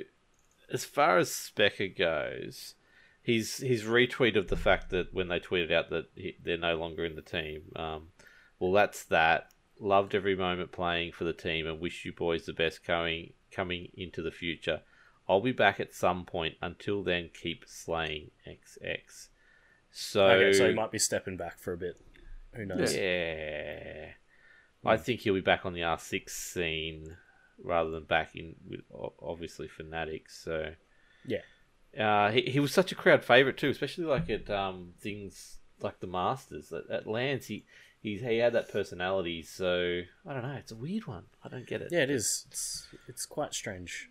[0.74, 2.74] as far as Specker goes,
[3.22, 6.76] his his retweet of the fact that when they tweeted out that he, they're no
[6.76, 8.08] longer in the team, um,
[8.60, 9.52] well, that's that.
[9.80, 13.90] Loved every moment playing for the team and wish you boys the best coming coming
[13.96, 14.82] into the future.
[15.30, 16.56] I'll be back at some point.
[16.62, 19.28] Until then, keep slaying XX.
[19.92, 22.00] So, Okay, so he might be stepping back for a bit.
[22.54, 22.96] Who knows?
[22.96, 24.12] yeah.
[24.86, 27.18] I think he'll be back on the R6 scene
[27.62, 28.82] rather than back in with
[29.22, 30.32] obviously Fnatics.
[30.44, 30.74] So
[31.26, 31.42] Yeah.
[32.00, 36.00] uh, he, he was such a crowd favorite too, especially like at um, things like
[36.00, 37.48] the Masters at, at Lands.
[37.48, 37.66] He
[38.02, 39.42] he's, he had that personality.
[39.44, 40.56] So I don't know.
[40.58, 41.24] It's a weird one.
[41.44, 41.90] I don't get it.
[41.92, 42.46] Yeah, it is.
[42.50, 44.10] It's it's quite strange.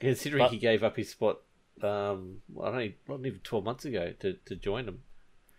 [0.00, 1.38] Considering But- he gave up his spot,
[1.82, 5.02] um, I don't know, not even twelve months ago to, to join them.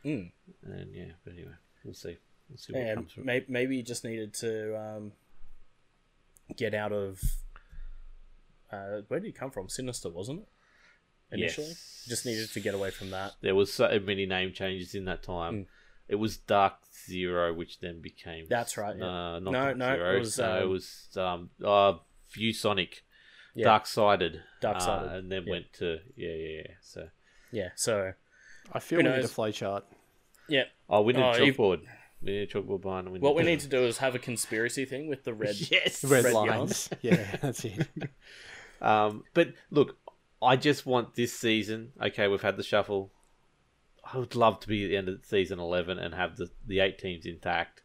[0.05, 0.31] Mm.
[0.63, 1.51] And yeah, but anyway,
[1.83, 2.17] we'll see.
[2.49, 3.25] We'll see what And comes from.
[3.25, 5.11] may, maybe he just needed to um,
[6.55, 7.19] get out of.
[8.71, 9.69] Uh, where did he come from?
[9.69, 10.47] Sinister, wasn't it?
[11.39, 12.05] Initially, Yes.
[12.07, 13.33] just needed to get away from that.
[13.41, 15.53] There was so many name changes in that time.
[15.55, 15.65] Mm.
[16.09, 16.73] It was Dark
[17.05, 19.05] Zero, which then became That's right, yeah.
[19.05, 21.93] Uh, not No, Dark no, it was, so it um, was um, uh,
[22.35, 23.01] ViewSonic,
[23.55, 23.65] Yeah.
[23.65, 25.51] Dark Sided, Dark-sided, and then yeah.
[25.51, 26.71] went to yeah, yeah, yeah.
[26.81, 27.09] So
[27.51, 27.69] Yeah.
[27.75, 28.13] So
[28.71, 29.33] I feel Who we need a knows?
[29.33, 29.83] flowchart.
[30.47, 31.81] yeah, oh, we need Oh, a if- chalkboard.
[32.21, 33.07] We need a chalkboard behind.
[33.07, 35.55] and what we to- need to do is have a conspiracy thing with the red.
[35.71, 36.89] yes, Red, Red lines.
[37.01, 37.87] yeah, that's it.
[38.81, 39.97] Um, but look,
[40.41, 41.91] I just want this season.
[42.01, 43.11] Okay, we've had the shuffle.
[44.13, 46.79] I would love to be at the end of season eleven and have the the
[46.79, 47.81] eight teams intact,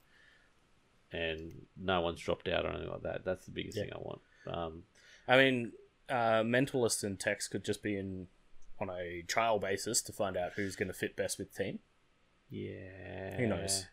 [1.12, 3.24] and no one's dropped out or anything like that.
[3.24, 3.85] That's the biggest Yeah.
[3.85, 4.20] thing I want.
[4.46, 4.85] Um,
[5.28, 5.72] I mean,
[6.08, 8.28] uh, mentalist and text could just be in
[8.80, 11.78] on a trial basis to find out who's going to fit best with team.
[12.50, 13.87] yeah, Who knows?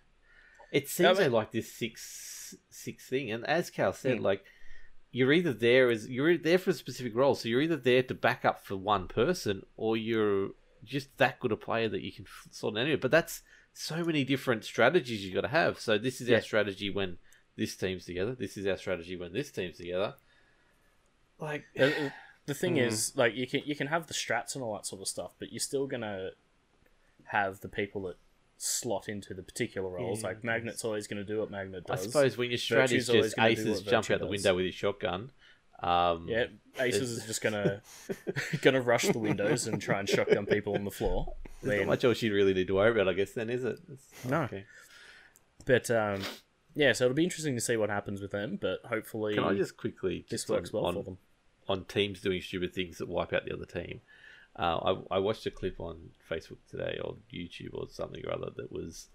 [0.72, 4.24] It seems mean- like this six six thing, and as Cal said, Hmm.
[4.24, 4.44] like
[5.12, 8.14] you're either there as you're there for a specific role, so you're either there to
[8.14, 10.52] back up for one person, or you're
[10.84, 12.98] just that good a player that you can sort of anyway.
[12.98, 13.42] But that's
[13.74, 15.80] so many different strategies you got to have.
[15.80, 16.38] So this is Yeah.
[16.38, 17.18] our strategy when
[17.56, 18.36] this team's together.
[18.36, 20.16] This is our strategy when this team's together.
[21.40, 22.12] Like The,
[22.46, 22.80] the thing hmm.
[22.80, 25.34] is, like you can you can have the strats and all that sort of stuff,
[25.40, 26.32] but you're still gonna
[27.26, 28.18] have the people that
[28.58, 30.22] slot into the particular roles.
[30.22, 32.02] Yeah, like Magnet's always gonna do what Magnet does.
[32.02, 34.30] I suppose when your strategy is Virtue's just aces jump out the does.
[34.30, 35.32] window with his shotgun.
[35.82, 36.46] Um, Yeah,
[36.80, 37.82] Aces is just gonna
[38.62, 41.34] gonna rush the windows and try and shotgun people on the floor.
[41.46, 43.32] I There's mean, not much else you really need to worry about, I guess.
[43.32, 43.80] Then is it?
[43.92, 44.42] It's- No.
[44.44, 44.66] Okay.
[45.66, 46.22] But um,
[46.76, 48.58] yeah, so it'll be interesting to see what happens with them.
[48.62, 51.18] But hopefully, Can I just quickly this just works on, well on, for them.
[51.68, 54.02] on teams doing stupid things that wipe out the other team?
[54.58, 58.50] Uh, I, I watched a clip on Facebook today or YouTube or something or other
[58.58, 59.08] that was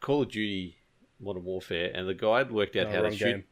[0.00, 0.76] Call of Duty
[1.20, 3.24] Modern Warfare, and the guy had worked out Oh, how to shoot.
[3.24, 3.44] game.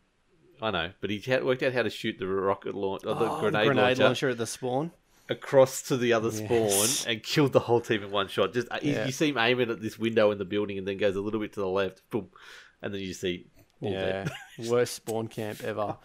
[0.60, 3.30] I know, but he had worked out how to shoot the rocket launch or the
[3.30, 4.90] Oh, grenade, grenade launcher, launcher at the spawn.
[5.28, 6.38] across to the other Yes.
[6.98, 8.52] spawn and killed the whole team in one shot.
[8.54, 9.06] Just uh, you- Yeah.
[9.06, 11.40] you see him aiming at this window in the building and then goes a little
[11.40, 12.30] bit to the left, boom,
[12.82, 13.46] and then you see
[13.80, 14.26] all Yeah,
[14.66, 15.96] worst spawn camp ever.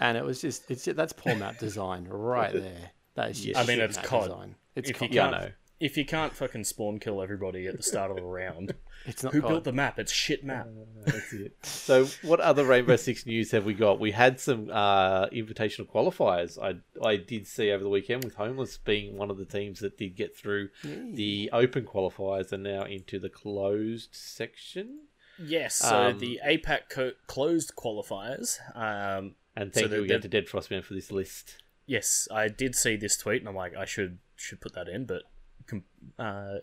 [0.00, 2.90] And it was just it's that's poor map design right there.
[3.14, 4.22] That is just I mean, it's map COD.
[4.28, 4.54] design.
[4.76, 5.14] It's If you COD.
[5.14, 5.50] Yeah, I can't, know.
[5.80, 8.74] if you can't fucking spawn kill everybody at the start of a round,
[9.08, 9.48] It's not who COD.
[9.48, 9.98] built the map?
[9.98, 10.68] It's shit map.
[11.04, 11.56] That's it.
[11.64, 13.98] So, what other Rainbow Six news have we got?
[13.98, 16.58] We had some uh, invitational qualifiers.
[16.62, 19.96] I I did see over the weekend with Homeless being one of the teams that
[19.98, 25.00] did get through the open qualifiers and now into the closed section.
[25.40, 28.58] Yes, so Um, the APAC co- closed qualifiers.
[28.76, 31.62] Um, And thank the- you again the- to Dead Frostman for this list.
[31.86, 35.04] yes, I did see this tweet, and I'm like, I should should put that in,
[35.06, 35.22] but
[35.66, 35.84] com-
[36.18, 36.58] uh,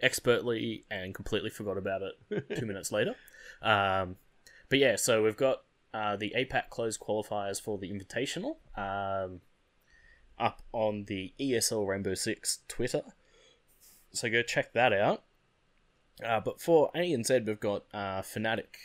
[0.00, 3.14] expertly and completely forgot about it two minutes later.
[3.62, 4.16] Um,
[4.68, 9.40] but yeah, so we've got uh, the APAC closed qualifiers for the Invitational um,
[10.38, 13.02] up on the ESL Rainbow Six Twitter.
[14.12, 15.22] So go check that out.
[16.24, 18.76] Uh, but for A and Z, we've got uh, Fnatic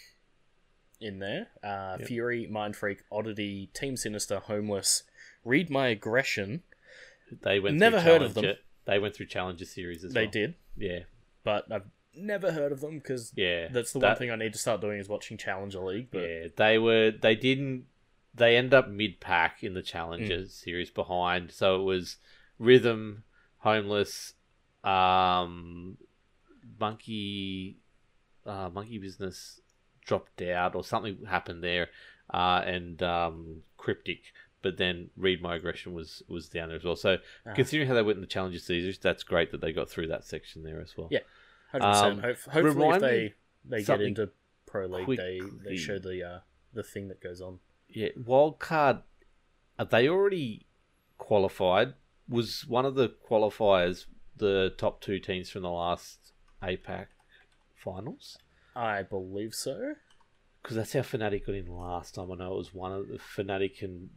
[0.99, 1.47] in there.
[1.63, 5.03] Uh, Fury, Mind Freak, Oddity, Team Sinister, Homeless,
[5.45, 6.63] Read My Aggression.
[7.41, 8.43] They went Never heard of them.
[8.43, 8.61] Challenger.
[8.89, 10.31] They went through Challenger Series as They well.
[10.31, 10.99] They did, Yeah,
[11.43, 13.67] but I've never heard of them because yeah.
[13.69, 16.07] that's the one thing I need to start doing is watching Challenger League.
[16.09, 17.11] But Yeah, they were.
[17.11, 17.85] They didn't.
[18.33, 19.85] They end up mid pack in the Mm.
[19.85, 21.51] Challenger series behind.
[21.51, 22.17] So it was
[22.57, 23.23] Rhythm,
[23.59, 24.33] Homeless,
[24.83, 25.97] um,
[26.79, 27.77] Monkey,
[28.45, 29.61] uh, Monkey Business
[30.03, 31.89] dropped out or something happened there,
[32.33, 34.21] uh, and um, Cryptic.
[34.61, 36.95] But then Read My Aggression was was down there as well.
[36.95, 37.53] So Ah.
[37.53, 40.25] considering how they went in the challenges series, that's great that they got through that
[40.25, 41.07] section there as well.
[41.11, 41.19] Yeah.
[41.71, 42.53] hundred Um, percent.
[42.53, 43.33] Hopefully, if they
[43.65, 44.31] they get into
[44.65, 45.59] pro league, they quickly.
[45.63, 46.39] they show the uh,
[46.73, 47.59] the thing that goes on.
[47.87, 49.03] Yeah, wildcard.
[49.77, 50.65] Are they already
[51.17, 51.93] qualified?
[52.27, 57.07] Was one of the qualifiers the top two teams from the last APAC
[57.75, 58.37] finals?
[58.75, 59.95] I believe so.
[60.61, 62.31] Because that's how Fnatic got in last time.
[62.31, 64.09] I know it was one of the Fnatic and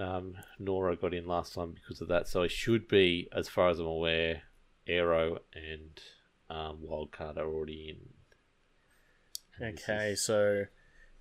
[0.00, 2.26] um, Nora got in last time because of that.
[2.26, 4.42] So it should be, as far as I'm aware,
[4.86, 6.00] Aero and
[6.48, 9.64] um, Wildcard are already in.
[9.66, 10.64] And Okay, is- so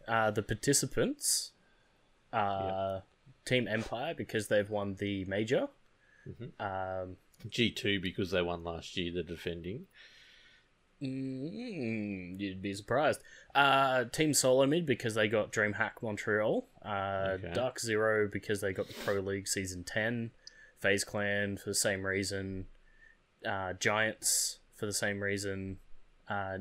[0.08, 1.52] uh, the participants
[2.32, 3.04] are
[3.46, 5.68] Team Empire because they've won the major.
[6.28, 6.52] Mhm.
[6.60, 9.88] Um, G2 because they won last year, the defending.
[11.02, 13.22] Mm, you'd be surprised.
[13.54, 16.68] Uh, Team Solo Mid because they got DreamHack Montreal.
[16.84, 17.52] Uh, Okay.
[17.54, 20.32] Dark Zero because they got the Pro League Season 10.
[20.80, 22.68] FaZe Clan for the same reason.
[23.46, 25.78] Uh, Giants for the same reason.
[26.30, 26.60] Uh,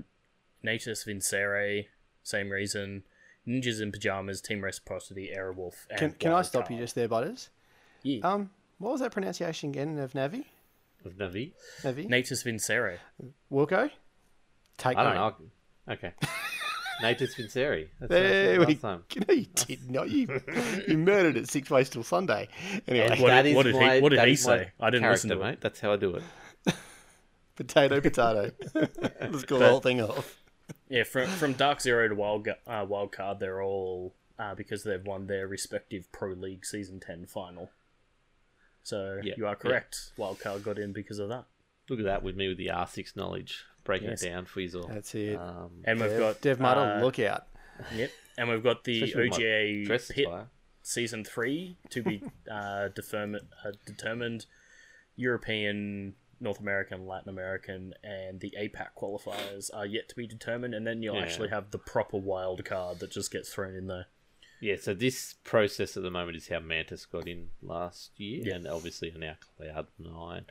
[0.63, 1.85] Natus Vincere,
[2.23, 3.03] same reason.
[3.47, 7.51] Ninjas in Pajamas, Team Reciprocity, Aerowolf, and Can, can I stop you just there, Butters?
[8.03, 8.21] Yeah.
[8.27, 10.45] Um, what was that pronunciation again of Navi?
[11.05, 11.53] Of Navi.
[11.83, 12.09] Navi?
[12.09, 12.99] Natus Vincere.
[13.53, 13.91] Wilco?
[14.79, 15.35] Take I don't note.
[15.41, 15.95] know.
[15.95, 16.13] Okay.
[17.03, 17.89] Natus Vincere.
[18.01, 19.25] That's There I we said last time.
[19.29, 20.09] No, you did not.
[20.11, 20.41] You,
[20.89, 22.49] you murdered it six ways till Sunday.
[22.89, 24.71] Anyway, What That did- is what did he- what did that he is say?
[24.81, 25.45] I didn't listen to it.
[25.45, 25.61] mate.
[25.61, 26.23] That's how I do it.
[27.57, 28.51] potato, potato.
[28.75, 30.43] Let's call the whole thing off.
[30.89, 34.83] Yeah, from from Dark Zero to Wild Gu- uh, Wild Card, they're all uh, because
[34.85, 37.71] they've won their respective Pro League Season Ten final.
[38.83, 39.55] So Yeah, you are yeah.
[39.55, 40.13] correct.
[40.17, 41.45] Wild Card got in because of that,
[41.89, 43.65] Look at that with me with the R6 knowledge.
[43.87, 44.23] Breaking Yes.
[44.23, 44.89] it down for you all.
[44.89, 45.37] That's it.
[45.37, 47.47] Um, and we've Dev, got Dev Muddle, uh, look out.
[47.95, 50.27] Yep, and we've got the especially with my OGA dress Pit.
[50.83, 54.47] Season Three to be uh, determined, uh, determined.
[55.19, 60.87] European, North American, Latin American, and the APAC qualifiers are yet to be determined, and
[60.87, 61.23] then you'll Yeah.
[61.23, 64.07] actually have the proper wild card that just gets thrown in there.
[64.61, 68.55] Yeah, so this process at the moment is how Mantis got in last year, Yeah.
[68.57, 70.47] and obviously are now Cloud Nine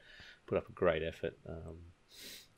[0.48, 1.38] put up a great effort.
[1.48, 1.78] Um,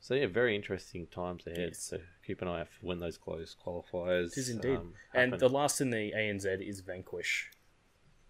[0.08, 1.58] so yeah, very interesting times ahead.
[1.58, 1.80] Yes.
[1.80, 4.32] So keep an eye out for when those close qualifiers.
[4.32, 4.78] It is indeed.
[4.78, 7.50] um, and the last in the ANZ is Vanquish.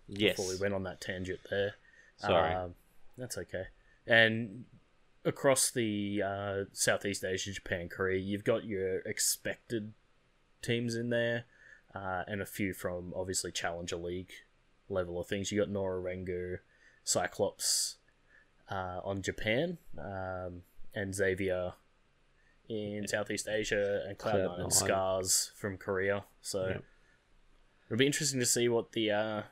[0.08, 1.74] yes, Before we went on that tangent there.
[2.16, 2.52] Sorry.
[2.52, 2.74] Um,
[3.16, 3.66] that's okay.
[4.08, 4.64] And
[5.24, 9.92] across the uh, Southeast Asia, Japan, Korea, you've got your expected
[10.60, 11.44] teams in there,
[11.94, 14.32] uh, and a few from obviously Challenger League
[14.88, 15.52] level of things.
[15.52, 16.58] You got Nora-Rengo,
[17.04, 17.98] Cyclops
[18.68, 20.62] uh, on Japan, um,
[20.94, 21.74] and Xavier
[22.68, 24.72] in Southeast Asia, and Cloud9 and Cloud9.
[24.72, 26.24] Scars from Korea.
[26.42, 26.84] So Yep.
[27.86, 29.42] it'll be interesting to see what the uh,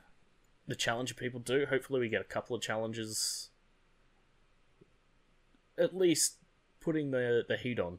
[0.67, 1.67] the challenger people do.
[1.67, 3.49] Hopefully, we get a couple of challenges,
[5.79, 6.37] at least
[6.81, 7.99] putting the the heat on.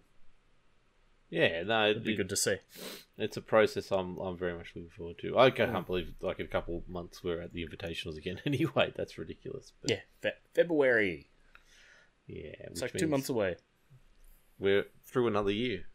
[1.30, 2.58] yeah, no, It'd be it- good to see.
[3.17, 5.38] It's a process I'm I'm very much looking forward to.
[5.38, 8.39] I can't believe like in a couple months we're at the invitationals again.
[8.45, 9.73] Anyway, that's ridiculous.
[9.82, 11.30] But Yeah, Fe- February.
[12.27, 13.55] Yeah, It's which like two months away.
[14.59, 15.85] We're through another year.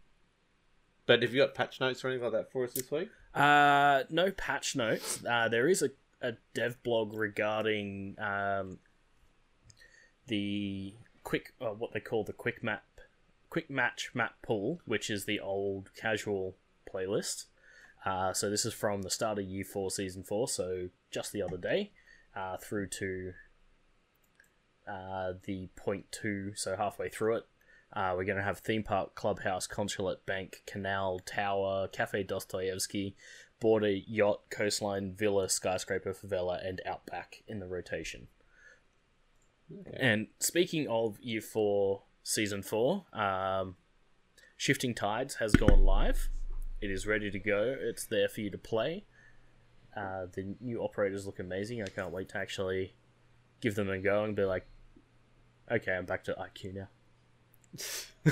[1.06, 3.10] But have you got patch notes or anything like that for us this week?
[3.34, 5.22] Uh, no patch notes.
[5.28, 5.90] Uh, there is a,
[6.20, 8.78] a dev blog regarding um,
[10.28, 12.84] the quick, uh, what they call the quick map,
[13.50, 16.56] quick match map pool, which is the old casual
[16.92, 17.46] playlist.
[18.04, 21.42] Uh, so this is from the start of year four, season four, so just the
[21.42, 21.90] other day,
[22.34, 23.32] uh, through to
[24.88, 27.46] uh, the point two, so halfway through it.
[27.92, 33.14] Uh, we're going to have theme park, clubhouse, consulate, bank, canal, tower, cafe Dostoevsky,
[33.60, 38.28] border, yacht, coastline, villa, skyscraper, favela, and outback in the rotation.
[39.92, 43.76] And speaking of year four, season four, um,
[44.56, 46.28] Shifting Tides has gone live.
[46.80, 47.76] It is ready to go.
[47.78, 49.04] It's there for you to play.
[49.96, 51.82] Uh, the new operators look amazing.
[51.82, 52.94] I can't wait to actually
[53.60, 54.66] give them a go and be like,
[55.70, 56.88] okay, I'm back to IQ now.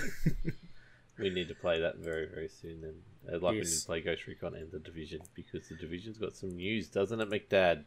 [1.19, 2.81] We need to play that very, very soon.
[2.81, 2.95] Then,
[3.29, 3.81] Uh, like we need Yes.
[3.81, 7.29] to play Ghost Recon and the Division because the Division's got some news, doesn't it,
[7.29, 7.85] McDad?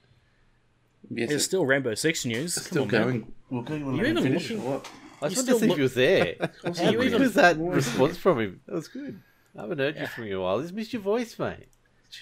[1.10, 2.56] Yes, It's it's still Rainbow Six news.
[2.58, 3.34] It's still on, going.
[3.50, 4.88] We're going You to even finish looking- or what?
[5.20, 6.36] I you just wanted still to see if you was there.
[6.64, 8.62] How How you even- was that response from him?
[8.68, 9.20] That was good.
[9.58, 10.60] I haven't heard you from you in a while.
[10.60, 11.70] I just missed your voice, mate.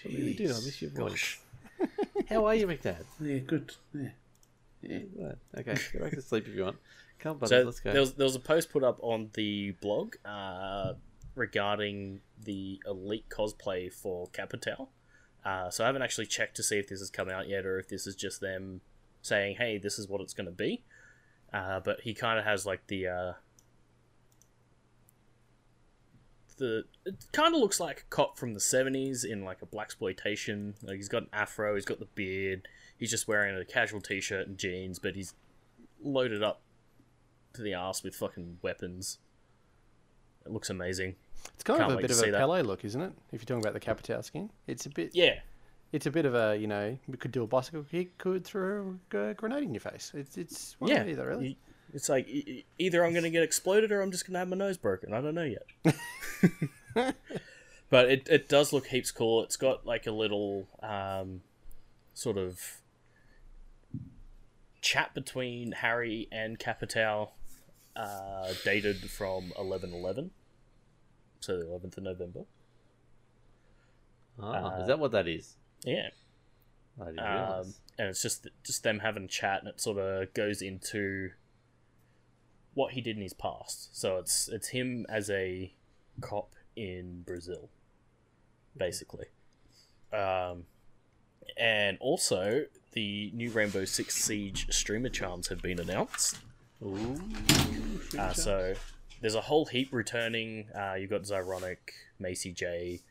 [0.05, 0.45] I really do.
[0.45, 1.39] I miss your voice.
[2.29, 3.03] How are you, McDad?
[3.19, 3.73] Yeah, good.
[3.93, 4.09] Yeah.
[4.81, 4.99] Yeah.
[5.19, 5.35] Right.
[5.59, 6.77] Okay, go back to sleep if you want.
[7.21, 7.91] Come, buddy, So let's go.
[7.91, 10.93] there was there was a post put up on the blog uh,
[11.35, 14.89] regarding the elite cosplay for Capital.
[15.45, 17.79] Uh, so I haven't actually checked to see if this has come out yet or
[17.79, 18.81] if this is just them
[19.21, 20.83] saying, "Hey, this is what it's going to be."
[21.53, 23.33] Uh, but he kind of has like the uh,
[26.57, 29.85] the it kind of looks like a cop from the seventies in like a black
[29.85, 30.75] exploitation.
[30.81, 34.47] Like he's got an afro, he's got the beard, he's just wearing a casual t-shirt
[34.47, 35.33] and jeans, but he's
[36.03, 36.61] loaded up
[37.53, 39.19] to the ass with fucking weapons.
[40.45, 41.15] It looks amazing.
[41.53, 42.31] It's kind Can't of a bit of a.
[42.31, 43.13] Pele look, isn't it?
[43.31, 45.11] If you're talking about the Capitao skin, it's a bit.
[45.13, 45.35] Yeah,
[45.91, 48.97] It's a bit of a you know we could do a bicycle kick, could throw
[49.13, 50.11] a grenade in your face.
[50.15, 51.05] It's it's one yeah.
[51.05, 51.57] either really.
[51.93, 52.27] It's like
[52.79, 55.13] either I'm going to get exploded or I'm just going to have my nose broken.
[55.13, 55.95] I don't know yet.
[57.89, 59.43] but it, it does look heaps cool.
[59.43, 61.41] It's got like a little um,
[62.13, 62.81] sort of
[64.81, 67.29] chat between Harry and Capitao,
[67.95, 70.31] uh, dated from eleven eleven,
[71.39, 72.41] so the eleventh of November.
[74.39, 75.55] Ah, uh, is that what that is?
[75.83, 76.09] Yeah.
[76.99, 80.33] I didn't um, and it's just just them having a chat, and it sort of
[80.33, 81.31] goes into
[82.73, 83.97] what he did in his past.
[83.99, 85.73] So it's it's him as a
[86.19, 87.69] cop in Brazil,
[88.75, 89.27] basically,
[90.13, 90.65] um,
[91.57, 96.39] and also the new Rainbow Six Siege streamer charms have been announced.
[96.83, 97.19] Ooh,
[98.17, 98.73] Uh, so
[99.21, 100.67] there's a whole heap returning.
[100.75, 101.77] Uh, you've got Zyronic,
[102.19, 103.01] Macie Jay.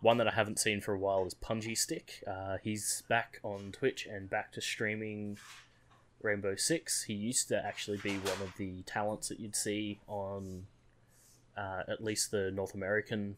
[0.00, 2.22] One that I haven't seen for a while is Punji Stick.
[2.26, 5.38] Uh, he's back on Twitch and back to streaming
[6.20, 7.04] Rainbow Six.
[7.04, 10.66] He used to actually be one of the talents that you'd see on
[11.56, 13.36] uh, at least the North American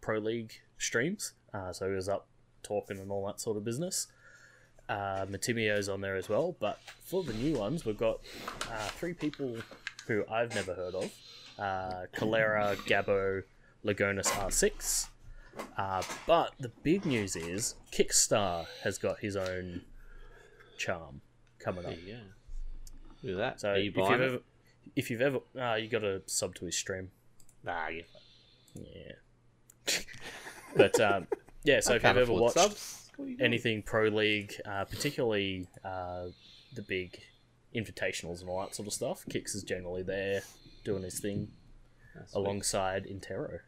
[0.00, 1.32] Pro League streams.
[1.54, 2.26] Uh, so he was up
[2.62, 4.08] talking and all that sort of business.
[4.88, 8.20] Uh, Matimio's on there as well, but for the new ones, we've got
[8.70, 9.56] uh, three people
[10.06, 11.12] who I've never heard of
[11.58, 13.42] uh, Calera, Gabo,
[13.84, 15.08] Lagonis R6.
[15.76, 19.82] Uh, but the big news is KiXSTAr has got his own
[20.76, 21.20] charm
[21.58, 21.94] coming up.
[22.04, 22.16] Yeah.
[23.22, 23.60] Look at that.
[23.60, 24.20] So Are you if you've it?
[24.20, 24.38] ever,
[24.94, 27.10] if you've ever, uh, you got to sub to his stream.
[27.64, 28.02] Nah, yeah.
[28.74, 29.94] Yeah.
[30.76, 31.26] but um,
[31.64, 32.95] yeah, so if you've ever watched subs.
[33.16, 33.46] What are you doing?
[33.46, 36.26] anything pro league, uh, particularly uh,
[36.74, 37.18] the big
[37.74, 40.42] invitationals and all that sort of stuff, Kix is generally there
[40.84, 41.48] doing his thing
[42.14, 42.40] That's sweet.
[42.40, 43.60] alongside Interro.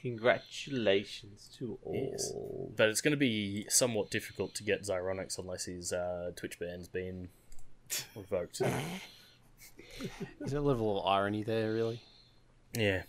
[0.00, 2.08] Congratulations to all.
[2.10, 2.32] Yes.
[2.76, 6.88] But it's going to be somewhat difficult to get Zyronix unless his uh, Twitch ban's
[6.88, 7.28] been
[8.16, 8.60] revoked.
[10.40, 12.00] There's a level of irony there, really.
[12.76, 13.02] yeah,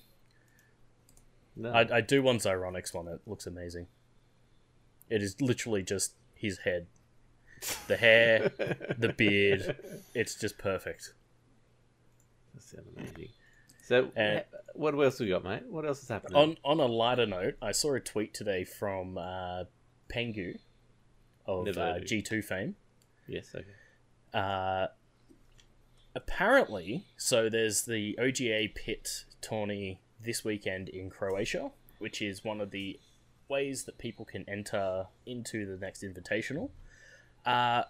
[1.55, 1.71] No.
[1.71, 3.07] I, I do want Zyronix one.
[3.07, 3.87] It looks amazing.
[5.09, 6.87] It is literally just his head,
[7.87, 8.51] the hair,
[8.97, 9.75] the beard.
[10.15, 11.13] It's just perfect.
[12.53, 13.29] That sounds amazing.
[13.85, 14.43] So, And-
[14.75, 15.63] what else we got, mate?
[15.67, 16.35] What else is happening?
[16.35, 19.65] On on a lighter note, I saw a tweet today from uh,
[20.09, 20.57] Pengu
[21.45, 22.75] of uh, G two fame.
[23.27, 23.65] yes, okay.
[24.33, 24.87] Uh,
[26.15, 32.71] apparently, so there's the OGA Pit tourney this weekend in Croatia, which is one of
[32.71, 32.99] the
[33.53, 36.69] ways that people can enter into the next invitational.
[37.45, 37.83] Uh,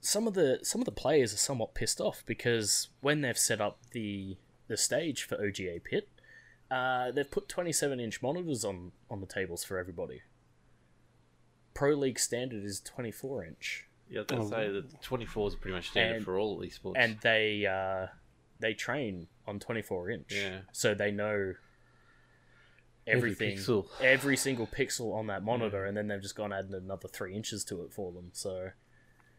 [0.00, 3.60] some of the some of the players are somewhat pissed off because when they've set
[3.60, 4.36] up the
[4.68, 6.08] the stage for OGA Pit,
[6.70, 10.22] uh, they've put 27 inch monitors on on the tables for everybody.
[11.74, 15.54] Pro League standard is 24 inch Yeah, I was going to say that 24 is
[15.56, 16.94] pretty much standard And- for all esports.
[16.96, 18.08] and they uh,
[18.60, 20.60] they train on 24 inch Yeah.
[20.72, 21.56] so they know Every
[23.06, 23.86] everything pixel.
[24.00, 27.64] every single pixel on that monitor and then they've just gone added another three inches
[27.64, 28.70] to it for them so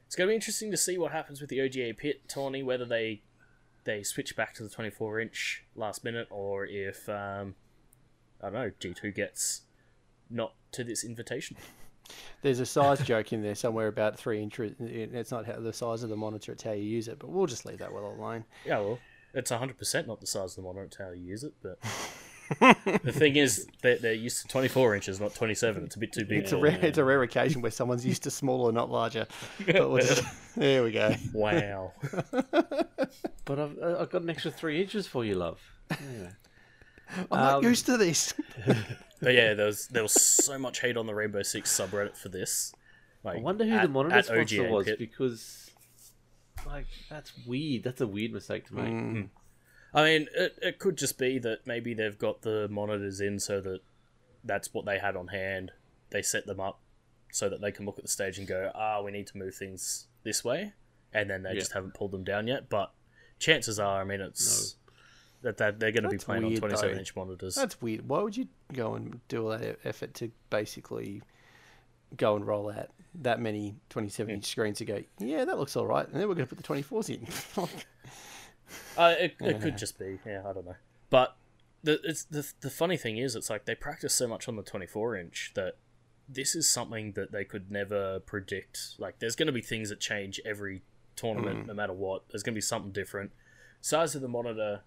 [0.05, 2.85] it's going to be interesting to see what happens with the oga pit Tawny, whether
[2.85, 3.23] they
[3.85, 7.55] they switch back to the 24 inch last minute or if um,
[8.41, 9.61] i don't know g2 gets
[10.29, 11.57] not to this invitation
[12.41, 14.73] There's a size joke in there somewhere about three inches.
[14.77, 17.17] It's not how the size of the monitor; it's how you use it.
[17.17, 18.43] But we'll just leave that well alone.
[18.65, 18.99] Yeah, well,
[19.33, 21.79] it's 100% not the size of the monitor, it's how you use it, but
[22.59, 25.83] the thing is, they're, they're used to 24 inches, not 27.
[25.83, 26.39] It's a bit too big.
[26.43, 29.27] It's a rare, it's a rare occasion where someone's used to smaller, not larger.
[29.65, 30.23] But we'll just,
[30.55, 31.15] there we go.
[31.33, 31.93] Wow.
[32.51, 35.59] but I've, I've got an extra three inches for you, love.
[35.89, 36.29] Anyway.
[37.31, 38.33] I'm not Um, used to this.
[39.21, 42.27] But yeah, there was, there was so much hate on the Rainbow Six subreddit for
[42.27, 42.73] this.
[43.23, 44.99] Like, I wonder who at- the monitor sponsor was Pit.
[44.99, 45.71] because
[46.67, 47.83] like that's weird.
[47.83, 48.85] That's a weird mistake to make.
[48.85, 49.29] Mm.
[49.93, 53.61] I mean, it, it could just be that maybe they've got the monitors in so
[53.61, 53.81] that
[54.43, 55.71] that's what they had on hand.
[56.09, 56.79] They set them up
[57.31, 59.55] so that they can look at the stage and go, ah, we need to move
[59.55, 60.73] things this way.
[61.13, 61.59] And then they Yeah.
[61.59, 62.69] just haven't pulled them down yet.
[62.69, 62.91] But
[63.39, 64.75] chances are, I mean, it's
[65.43, 66.99] that, that they're going to be playing on 27 though.
[66.99, 67.55] inch monitors.
[67.55, 68.07] That's weird.
[68.07, 71.21] Why would you go and do all that effort to basically
[72.17, 72.89] go and roll out
[73.21, 76.07] that many 27 inch screens to go, yeah, that looks all right.
[76.07, 77.67] And then we're going to put the 24s in.
[78.97, 80.75] Uh, it, it could just be, yeah, I don't know.
[81.09, 81.35] But
[81.83, 84.63] the it's the the funny thing is, it's like they practice so much on the
[84.63, 85.77] twenty four inch that
[86.29, 88.95] this is something that they could never predict.
[88.97, 90.81] Like, there's going to be things that change every
[91.17, 92.23] tournament, no matter what.
[92.29, 93.31] There's going to be something different.
[93.81, 94.81] Size of the monitor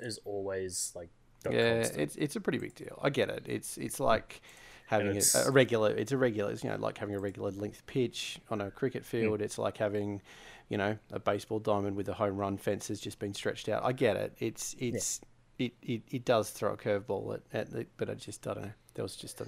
[0.00, 1.10] is always like
[1.48, 2.00] yeah, constant.
[2.02, 2.98] it's it's a pretty big deal.
[3.02, 3.44] I get it.
[3.46, 4.42] It's it's like
[4.86, 5.90] having a, it's- a regular.
[5.90, 6.50] It's a regular.
[6.50, 9.40] It's, you know, like having a regular length pitch on a cricket field.
[9.40, 10.20] It's like having,
[10.68, 13.84] you know, a baseball diamond with a home run fence has just been stretched out.
[13.84, 14.34] I get it.
[14.38, 15.20] It's it's
[15.58, 18.64] it, it, it does throw a curveball at, at the, but I just I don't
[18.64, 18.72] know.
[18.94, 19.46] There was just a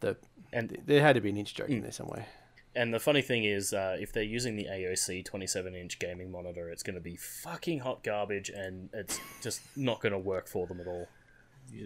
[0.00, 0.16] the
[0.52, 2.26] And- there had to be an inch joke in there somewhere.
[2.74, 6.70] And the funny thing is, uh, if they're using the AOC 27 inch gaming monitor,
[6.70, 10.68] it's going to be fucking hot garbage and it's just not going to work for
[10.68, 11.08] them at all.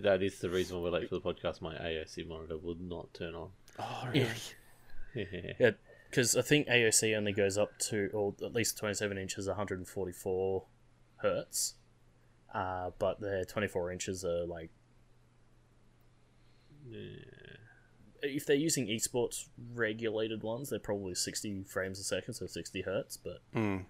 [0.02, 1.62] That is the reason we're late for the podcast.
[1.62, 3.48] My AOC monitor will not turn on.
[3.78, 4.28] Oh really?
[5.60, 5.70] Yeah,
[6.14, 10.64] because I think AOC only goes up to, or at least 27 inches, 144
[11.16, 11.74] hertz.
[12.54, 14.70] Uh, but their 24 inches are like.
[18.22, 23.16] If they're using esports regulated ones, they're probably 60 frames a second, so 60 hertz.
[23.16, 23.86] But Mm.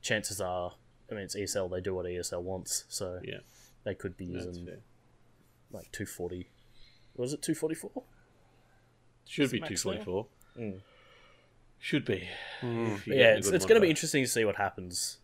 [0.00, 0.76] chances are,
[1.10, 3.40] I mean, it's ESL, they do what ESL wants, so Yeah,
[3.84, 4.80] they could be that's using fair.
[5.70, 6.48] like 240.
[7.14, 8.04] Was it 244?
[9.26, 10.28] Should be two forty four.
[10.56, 10.80] Mm.
[11.78, 12.28] Should be.
[12.62, 13.06] Mm.
[13.06, 15.18] Yeah, it's, it's going to be interesting to see what happens.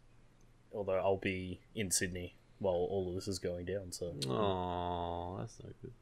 [0.74, 5.58] Although I'll be in Sydney while all of this is going down, so Oh, that's
[5.62, 5.92] no good.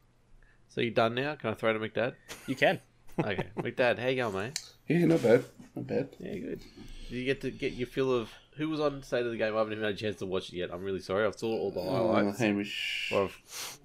[0.69, 1.35] So you done now?
[1.37, 2.15] Can I throw to McDad?
[2.47, 2.79] you can.
[3.19, 4.61] Okay, McDad, how you going, mate?
[4.87, 5.45] Yeah, not bad.
[5.75, 6.09] Not bad.
[6.21, 6.61] Yeah, good.
[7.09, 9.55] Did you get to get your feel of who was on state of the game?
[9.55, 10.71] I haven't even had a chance to watch it yet.
[10.73, 11.27] I'm really sorry.
[11.27, 12.39] I've saw all the Uh, highlights.
[12.39, 13.09] Hamish.
[13.13, 13.77] Well, I've-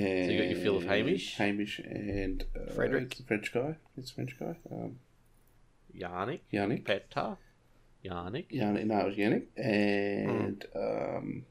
[0.00, 1.36] you got your feel of Hamish?
[1.36, 3.12] Hamish and uh, Frederick?
[3.12, 3.76] it's a French guy.
[3.96, 4.56] It's French guy.
[4.72, 4.98] Um,
[5.98, 6.84] Yannick, Yannick.
[6.84, 7.36] Petar,
[8.04, 8.50] Yannick.
[8.50, 8.84] Yannick.
[8.86, 9.46] No, it was Yannick.
[9.56, 10.78] And Hmm.
[11.16, 11.44] um,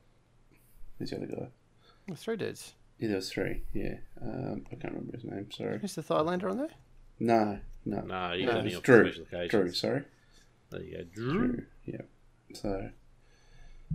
[1.00, 2.16] who's the other guy?
[2.16, 2.74] Three dudes.
[3.00, 3.64] Yeah, there was three.
[3.74, 3.98] Yeah.
[4.22, 5.52] Um, I can't remember his name.
[5.52, 5.80] Sorry.
[5.82, 6.70] Is the Thailander on there?
[7.20, 8.02] No, no.
[8.02, 9.06] No, you No, got me it's on Drew.
[9.06, 9.50] special occasions.
[9.52, 10.04] Drew, sorry.
[10.70, 11.34] There you go, Drew.
[11.48, 11.66] Drew.
[11.86, 12.02] Yeah.
[12.54, 12.90] So.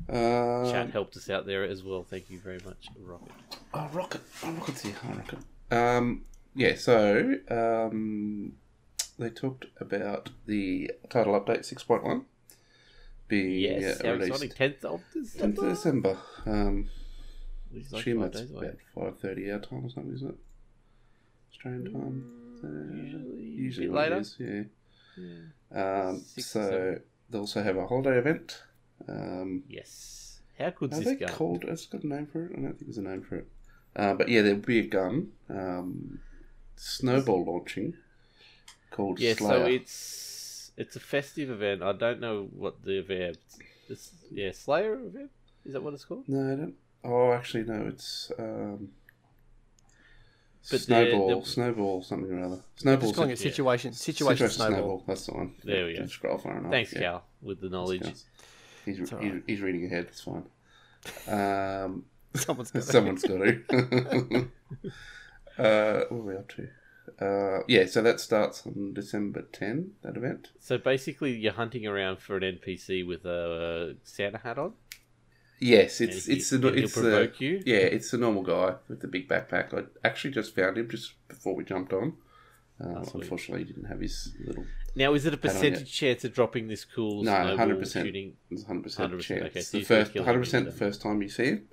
[0.09, 2.03] Um, Chat helped us out there as well.
[2.05, 3.33] Thank you very much, Rocket.
[3.75, 4.21] Oh, Rocket.
[4.45, 4.95] Oh, Rocket's here.
[5.05, 5.39] Oh, Rocket.
[5.71, 6.25] Um,
[6.55, 8.53] yeah, so um,
[9.19, 12.25] they talked about the title update 6.1
[13.29, 14.57] being Yes, uh, released exciting!
[14.57, 15.63] Tenth of 10th December.
[15.67, 16.17] of December.
[16.47, 16.91] Um,
[17.71, 18.73] Which is like assume five that's days away.
[18.97, 20.37] about 5.30 our time or something, isn't it?
[21.53, 22.25] Australian time?
[22.65, 24.17] Uh, usually a usually bit later.
[24.19, 24.63] is, yeah.
[25.17, 26.09] Yeah.
[26.09, 27.01] Um, Six, so seven.
[27.31, 28.63] they also have a holiday event.
[29.09, 30.41] Um, Yes.
[30.59, 31.65] How Are this they called?
[31.65, 32.53] It's got a name for it.
[32.53, 33.47] I don't think there's a name for it.
[33.95, 36.19] Uh, but yeah, there'll be a gun, um,
[36.77, 37.95] snowball launching,
[38.91, 39.59] called Yeah, Slayer.
[39.61, 41.83] so it's it's a festive event.
[41.83, 43.39] I don't know what the event.
[43.89, 45.31] It's, yeah, Slayer event.
[45.65, 46.29] Is that what it's called?
[46.29, 46.75] No, I don't.
[47.05, 47.87] Oh, actually, no.
[47.89, 48.91] It's um,
[50.71, 52.63] But snowball, the- the- snowball, something or other.
[52.77, 53.09] Snowball.
[53.09, 53.51] Just calling it yeah.
[53.51, 55.05] situation situation, snowball.
[55.07, 55.55] That's the one.
[55.65, 55.99] There we go.
[55.99, 56.71] didn't Scroll far enough.
[56.71, 57.01] Thanks, yeah.
[57.01, 58.07] Cal, with the knowledge.
[58.07, 58.25] He's,
[58.85, 59.43] he's, he's, right.
[59.47, 60.07] he's reading ahead.
[60.09, 60.45] It's fine.
[61.29, 63.63] Um, Someone's got Someone's got to.
[65.59, 66.69] uh, what are we up to?
[67.21, 70.49] Uh, yeah, so that starts on December 10, that event.
[70.61, 74.75] So basically, you're hunting around for an NPC with a Santa hat on.
[75.61, 77.61] Yes, it's he- it's the he'll it's provoke you.
[77.67, 79.75] yeah it's the normal guy with the big backpack.
[79.77, 82.15] I actually just found him just before we jumped on.
[82.81, 83.25] Uh, sweet.
[83.25, 84.65] unfortunately, he didn't have his little.
[84.95, 87.93] Now, is it a percentage chance of dropping this cool No, 100%.
[88.05, 88.37] shooting?
[88.53, 89.43] It's hundred percent 100%, chance.
[89.47, 91.69] okay, so the first hundred percent the first time you see him.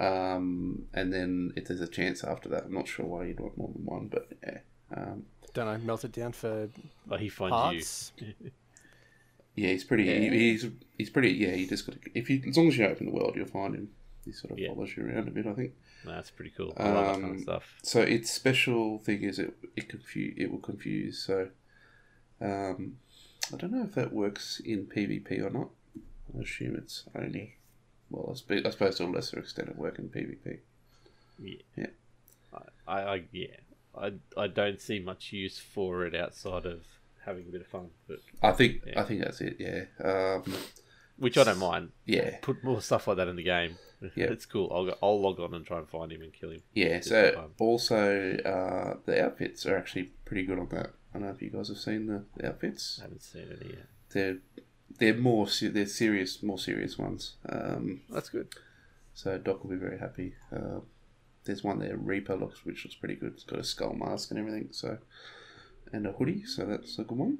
[0.00, 3.58] Um, and then if there's a chance after that, I'm not sure why you'd want
[3.58, 4.58] more than one, but yeah.
[4.96, 5.24] Um,
[5.54, 6.68] Don't know, melt it down for
[7.10, 8.12] Oh, he finds parts.
[9.56, 10.04] Yeah, he's pretty.
[10.04, 10.18] Yeah.
[10.18, 11.30] He, he's he's pretty.
[11.32, 12.10] Yeah, you just got to.
[12.14, 13.90] If you as long as you open the world, you'll find him.
[14.24, 14.68] He sort of Yeah.
[14.68, 15.46] follows you around a bit.
[15.46, 15.72] I think.
[16.04, 16.72] No, that's pretty cool.
[16.78, 17.74] I love that kind Um, of stuff.
[17.82, 21.18] So its special thing is it it confuse it will confuse.
[21.22, 21.50] So,
[22.40, 22.96] um,
[23.52, 25.68] I don't know if that works in PvP or not.
[26.36, 27.56] I assume it's only.
[28.10, 30.58] Well, I suppose to a lesser extent it work in PvP.
[31.42, 31.54] Yeah.
[31.76, 31.86] yeah.
[32.86, 33.46] I, I, yeah.
[33.96, 36.80] I, I don't see much use for it outside of
[37.24, 39.00] having a bit of fun, but I think Yeah.
[39.00, 39.56] I think that's it.
[39.58, 39.84] Yeah.
[40.04, 40.42] Um,
[41.18, 41.90] which I don't mind.
[42.06, 42.38] yeah.
[42.42, 43.76] Put more stuff like that in the game.
[44.16, 44.28] Yeah.
[44.30, 44.72] it's cool.
[44.72, 46.62] I'll go, I'll log on and try and find him and kill him.
[46.72, 47.00] Yeah.
[47.00, 50.92] So also uh, the outfits are actually pretty good on that.
[51.14, 52.98] I don't know if you guys have seen the, the outfits.
[52.98, 53.86] I haven't seen any yet.
[54.10, 54.38] They're
[54.98, 57.34] they're more they're serious more serious ones.
[57.48, 58.48] Um, That's good.
[59.14, 60.34] so Doc will be very happy.
[60.54, 60.80] Uh,
[61.44, 63.32] there's one there Reaper looks which looks pretty good.
[63.34, 64.68] It's got a skull mask and everything.
[64.72, 64.98] So
[65.92, 66.44] and a hoodie.
[66.44, 67.38] So that's a good one.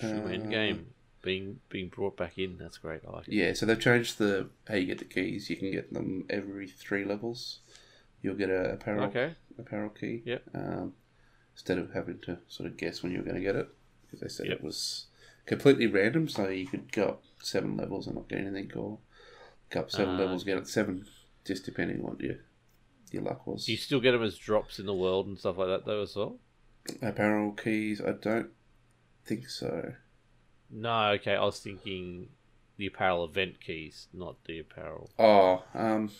[0.00, 0.86] True Uh, end game
[1.22, 2.58] being being brought back in.
[2.58, 3.02] That's great.
[3.06, 3.34] I like it.
[3.34, 5.48] Yeah, so they've changed the how you get the keys.
[5.48, 7.60] You can get them every three levels.
[8.22, 9.34] You'll get a apparel Okay.
[9.58, 10.22] apparel key.
[10.24, 10.42] Yep.
[10.54, 10.94] Um,
[11.54, 13.68] instead of having to sort of guess when you were going to get it,
[14.02, 14.56] because they said Yep.
[14.58, 15.06] it was
[15.46, 18.98] completely random, so you could go up seven levels and not get anything, or
[19.70, 20.18] go up seven Ah.
[20.18, 21.06] levels get it seven,
[21.44, 22.36] just depending on what your
[23.10, 23.66] your luck was.
[23.66, 26.02] Do you still get them as drops in the world and stuff like that though
[26.02, 26.38] as well?
[27.00, 28.50] Apparel keys, I don't
[29.24, 29.94] think so.
[30.70, 31.10] No.
[31.12, 31.34] Okay.
[31.34, 32.30] I was thinking
[32.76, 35.10] the apparel event keys, not the apparel.
[35.18, 36.10] Oh, um,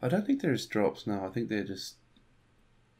[0.00, 1.06] I don't think there's drops.
[1.06, 1.96] No, I think they're just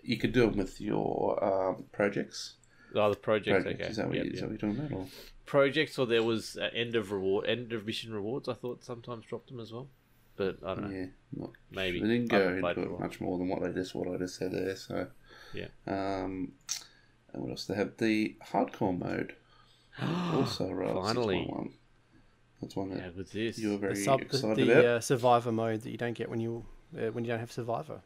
[0.05, 2.55] you could do them with your um, projects.
[2.95, 3.63] Oh, the projects.
[3.63, 3.81] Projects.
[3.81, 3.91] Okay.
[3.91, 4.43] Is that what Yep, you, is yep.
[4.43, 4.99] that what you're talking about?
[4.99, 5.07] Or?
[5.45, 9.27] projects or there was uh, end of reward end of mission rewards i thought sometimes
[9.27, 9.89] dropped them as well
[10.37, 13.49] but i don't know Yeah, not maybe They didn't go into it much more than
[13.49, 14.77] what I just what I just said there.
[14.77, 15.09] So
[15.53, 15.67] Yeah.
[15.87, 16.53] Um,
[17.33, 17.67] and what else?
[17.67, 19.35] They have the hardcore mode.
[20.33, 20.95] also, right?
[20.95, 21.45] Finally.
[21.47, 21.73] one.
[22.63, 24.85] That's one that yeah what's this you were very The, sub, excited the about.
[24.85, 26.65] uh, survivor mode that you don't get when you
[26.97, 28.01] uh, when you don't have survivor.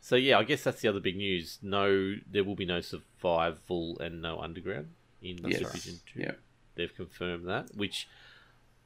[0.00, 3.98] So yeah i guess that's the other big news no there will be no survival
[4.00, 4.88] and no underground
[5.22, 5.60] in Yes.
[5.60, 6.32] division 2 Yeah.
[6.74, 8.08] they've confirmed that which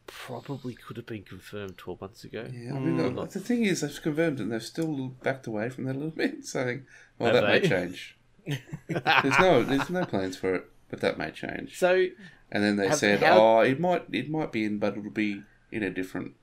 [0.06, 3.14] probably could have been confirmed 12 months ago Yeah, I mean, Mm.
[3.16, 5.98] the, the thing is, they've confirmed it and they've still backed away from that a
[5.98, 6.84] little bit, saying,
[7.18, 8.16] well, Have that may change.
[8.46, 11.78] there's no there's no plans for it, but that may change.
[11.78, 12.06] so
[12.52, 15.10] And then they Have- said, how- oh, it might it might be in, but it'll
[15.10, 15.42] be
[15.72, 16.34] in a different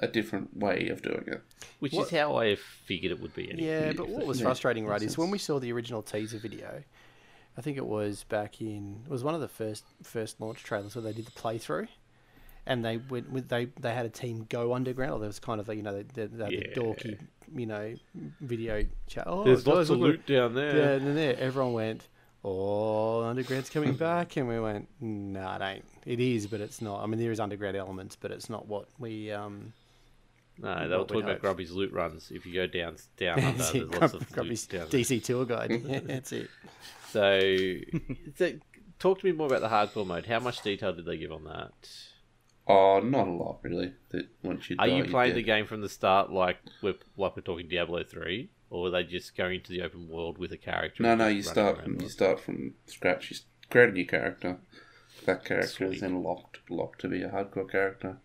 [0.00, 1.42] a different way of doing it.
[1.78, 3.68] which What- is how i figured it would be anyway.
[3.68, 6.38] Yeah, but what was Yeah, frustrating, right, makes is when we saw the original teaser
[6.38, 6.82] video.
[7.56, 9.02] I think it was back in.
[9.06, 11.88] It was one of the first first launch trailers where they did the playthrough,
[12.66, 15.12] and they went with they they had a team go underground.
[15.12, 16.60] Or there was kind of a, you know they, they, they had Yeah.
[16.60, 17.18] the dorky
[17.54, 17.94] you know
[18.40, 19.24] video chat.
[19.26, 22.08] Oh, there's guys, lots of loot down there Yeah, and then there everyone went.
[22.42, 25.84] Oh, underground's coming back, and we went, "No, it ain't.
[26.06, 27.02] It is, but it's not.
[27.02, 29.74] I mean, there is underground elements, but it's not what we um,
[30.62, 31.58] no they were what we'd talking about hoped.
[31.58, 34.68] Grubby's loot runs if you go down down under there's it, lots Grub- of Grubby's
[34.72, 35.00] loot down there.
[35.00, 35.70] DC tour guide.
[35.86, 36.48] Yeah, that's it.
[37.10, 37.40] So,
[38.36, 38.52] so,
[38.98, 40.26] talk to me more about the hardcore mode.
[40.26, 41.72] How much detail did they give on that?
[42.68, 43.92] Oh, not a lot really.
[44.10, 47.34] That once you Are die, you playing the game from the start, like we're like
[47.36, 50.56] we're talking Diablo three, or are they just going into the open world with a
[50.56, 51.02] character?
[51.02, 53.30] No, no, you start from you start from scratch.
[53.32, 53.36] You
[53.70, 54.58] create a new character.
[55.24, 55.94] That character Sweet.
[55.94, 58.18] is then locked locked to be a hardcore character.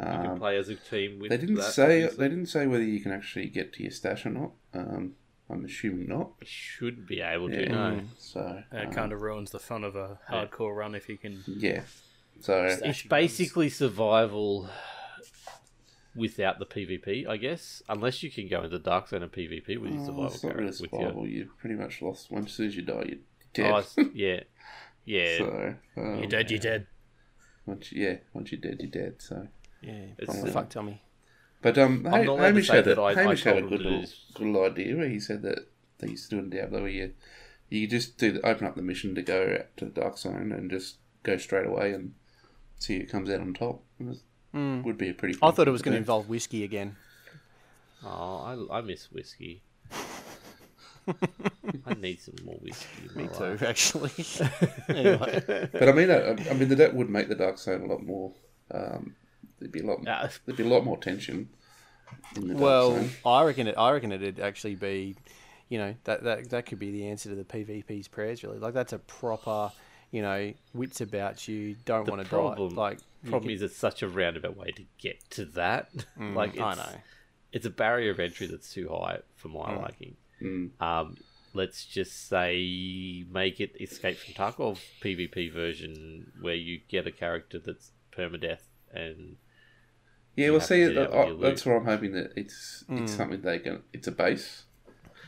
[0.00, 1.30] You can Um, play as a team with.
[1.30, 2.16] they didn't that, say obviously.
[2.18, 4.52] they didn't say whether you can actually get to your stash or not.
[4.72, 5.14] Um,
[5.50, 6.32] I'm assuming not.
[6.40, 7.60] You should be able to.
[7.62, 7.68] Yeah.
[7.72, 10.46] No, So That um, kind of ruins the fun of a Yeah.
[10.46, 11.42] hardcore run if you can.
[11.46, 11.82] yeah.
[12.40, 13.08] So Stash it's guns.
[13.10, 14.70] basically survival
[16.14, 17.82] without the PvP, I guess.
[17.88, 20.54] Unless you can go into Dark Zone and PvP with your oh, survival it's not
[20.56, 20.82] really character.
[20.82, 21.26] With your, survival.
[21.28, 22.30] You pretty much lost.
[22.30, 23.84] Once as soon as you die, you're oh, dead.
[23.98, 24.40] it's- yeah,
[25.04, 25.38] yeah.
[25.38, 26.86] so um, You're dead, you're dead.
[27.66, 29.14] Once you- yeah, once you're dead, you're dead.
[29.18, 29.48] So.
[29.82, 31.02] Yeah, It's, fuck, uh, fuck Tommy.
[31.62, 33.44] But um, I'm Ha- not allowed to Hamish say had, that a, I- I Hamish
[33.44, 35.58] had a told him good to little, do- good little idea where he said that
[35.98, 37.12] they used to do in Diablo where you,
[37.68, 40.52] you just do the, open up the mission to go out to the Dark Zone
[40.52, 42.14] and just go straight away and
[42.78, 43.82] see who comes out on top.
[43.98, 44.22] It was-
[44.52, 44.82] Mm.
[44.82, 45.36] Would be a pretty.
[45.36, 46.02] I fun thought it was going to do.
[46.02, 46.96] involve whiskey again.
[48.04, 49.62] Oh, I, I miss whiskey.
[51.86, 52.86] I need some more whiskey.
[53.08, 53.62] in my Me too, life.
[53.62, 54.10] actually.
[54.88, 57.86] anyway, But I mean, I, I mean that- that would make the Dark Zone a
[57.86, 58.32] lot more.
[58.72, 59.14] Um,
[59.60, 59.98] there'd be a lot.
[60.08, 60.28] Ah.
[60.46, 61.48] There'd be a lot more tension.
[62.36, 63.76] In the Dark well, I reckon it.
[63.78, 65.16] I reckon it'd actually be,
[65.68, 68.42] you know, that that that could be the answer to the PvP's prayers.
[68.42, 69.70] Really, like that's a proper,
[70.10, 71.76] you know, wits about you.
[71.84, 72.30] Don't want to die.
[72.30, 75.88] problem- Like you Problem can- is, it's such a roundabout way to get to that.
[76.18, 76.96] like, it's, I know.
[77.52, 80.16] it's a barrier of entry that's too high for my liking.
[80.80, 81.16] Um,
[81.52, 87.58] let's just say make it Escape from Tarkov PvP version where you get a character
[87.58, 89.36] that's permadeath and
[90.36, 93.40] Yeah, you well, see, to that I- that's where I'm hoping that it's it's something
[93.42, 93.82] they can.
[93.92, 94.64] It's a base,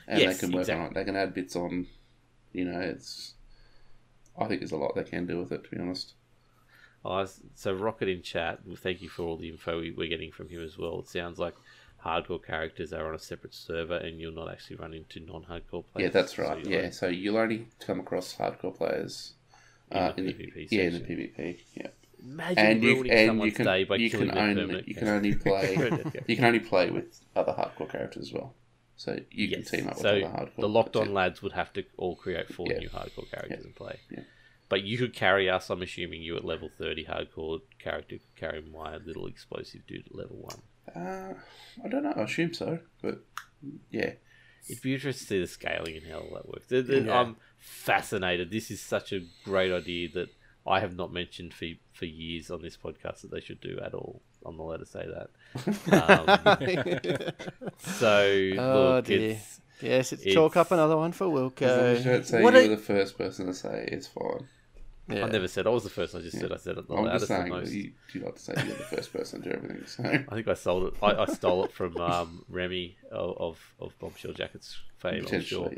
[0.06, 0.94] and Yes, they can work on it.
[0.94, 1.86] They can add bits on.
[2.52, 3.34] You know, it's.
[4.38, 5.64] I think there's a lot they can do with it.
[5.64, 6.14] To be honest.
[7.04, 7.26] Oh,
[7.56, 8.60] so Rocket in chat.
[8.78, 11.00] Thank you for all the info we- we're getting from him as well.
[11.00, 11.54] It sounds like
[12.04, 15.96] hardcore characters are on a separate server, and you'll not actually run into non-hardcore players.
[15.96, 16.58] Yeah, that's right.
[16.58, 19.34] you'll yeah, only- so you'll only come across hardcore players
[19.90, 21.00] In uh, the in the PvP yeah in the.
[21.00, 21.60] PvP.
[21.74, 21.88] Yeah,
[22.24, 25.34] Imagine and you and someone's you can day by you can only you can only
[25.46, 25.74] play
[26.26, 28.54] you can only play with other hardcore characters as well.
[28.96, 29.70] So you Yes.
[29.70, 30.60] can team up with so other hardcore.
[30.60, 32.78] the locked on lads would have to all create four Yeah.
[32.78, 33.98] new hardcore characters and play.
[34.10, 34.20] Yeah.
[34.68, 35.68] But you could carry us.
[35.68, 40.14] I'm assuming you at level thirty hardcore character could carry my little explosive dude at
[40.14, 40.62] level one.
[40.94, 41.34] Uh,
[41.84, 42.12] I don't know.
[42.16, 43.24] I assume so, but
[43.90, 44.12] yeah,
[44.70, 46.66] It'd be interesting to see the scaling and how that works.
[46.70, 47.20] Yeah.
[47.20, 48.50] I'm fascinated.
[48.50, 50.28] This is such a great idea that
[50.66, 53.94] I have not mentioned for for years on this podcast that they should do at
[53.94, 54.22] all.
[54.44, 55.30] I'm not allowed to say that.
[55.92, 57.32] Um,
[57.78, 59.30] so Oh, look, dear.
[59.32, 62.14] it's yes, it's, it's- chalk up another one for as long as you Wilco.
[62.14, 64.46] don't say What you a- were the first person to say it's fine.
[65.08, 65.24] Yeah.
[65.24, 66.14] I never said I was the first.
[66.14, 67.70] I just said I said it the I'm loudest just the saying most.
[67.70, 69.86] that you, you like to say you're the first person to do everything.
[69.86, 70.94] So I think I sold it.
[71.02, 75.14] I, I stole it from um, Remy of, of of Bombshell Jackets fame.
[75.14, 75.68] I'm sure.
[75.68, 75.76] potentially,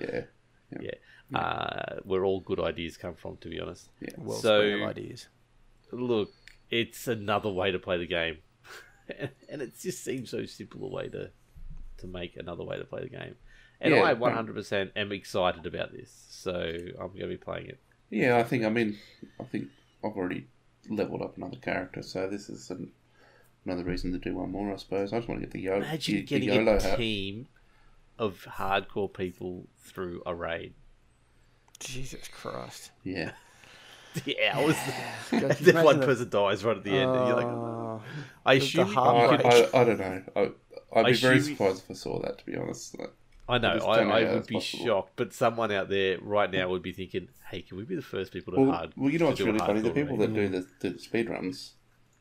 [0.70, 0.91] yeah, Yeah,
[1.35, 3.89] uh, where all good ideas come from, to be honest.
[4.01, 4.11] yeah.
[4.18, 5.28] Well So- spread ideas.
[5.93, 6.30] Look,
[6.70, 8.39] it's another way to play the game,
[9.49, 11.30] and it just seems so simple a way to
[11.99, 13.37] to make another way to play the game.
[13.80, 16.53] And Yeah, I 100% am excited about this, so
[16.99, 17.78] I'm going to be playing it.
[18.11, 18.64] Yeah, I think.
[18.64, 18.99] I mean,
[19.41, 19.68] I think
[20.05, 20.47] I've already
[20.89, 22.91] leveled up another character, so this is an,
[23.64, 24.72] another reason to do one more.
[24.72, 25.12] I suppose.
[25.12, 26.99] I just want to get the, Yo- Imagine the, the getting YOLO a hat.
[26.99, 27.47] team
[28.18, 30.74] of hardcore people through a raid.
[31.81, 32.91] Jesus Christ.
[33.03, 33.33] Yeah,
[34.25, 34.77] Yeah, I was.
[35.31, 38.03] Then one imagine the- person dies right at the end, and you're like, Oh,
[38.47, 38.87] I assume.
[38.87, 40.22] hard you I, could- I, I don't know.
[40.37, 40.41] I,
[41.01, 42.39] I'd I be very surprised if I saw that.
[42.39, 43.12] To be honest, Like,
[43.49, 44.85] I know, I, know I would be possible.
[44.87, 48.03] shocked, but someone out there right now would be thinking, "Hey, can we be the
[48.03, 49.81] first people to well, hard?" well, you know what's really funny?
[49.81, 50.29] The people raid?
[50.31, 51.75] that do the, the speed runs,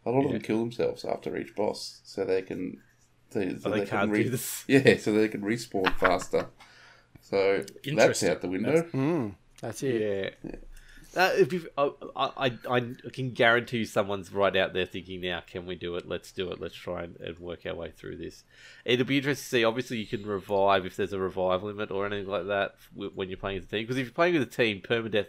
[0.05, 0.31] a lot of Yeah.
[0.33, 2.81] them kill themselves after each boss, so they can.
[3.31, 4.63] So, so Oh, they can't re- do this.
[4.67, 6.47] Yeah, so they can respawn faster.
[7.21, 7.63] So
[7.95, 8.81] that's out the window.
[8.91, 10.37] mm, that's it.
[10.43, 10.51] Yeah.
[11.15, 15.43] Uh, if you, I, I, I can guarantee you someone's right out there thinking now,
[15.45, 16.07] can we do it?
[16.07, 16.59] Let's do it.
[16.59, 18.43] Let's try and, and work our way through this.
[18.83, 19.63] It'll be interesting to see.
[19.63, 23.37] Obviously, you can revive if there's a revive limit or anything like that when you're
[23.37, 23.83] playing as a team.
[23.83, 25.27] Because if you're playing with a team, permadeath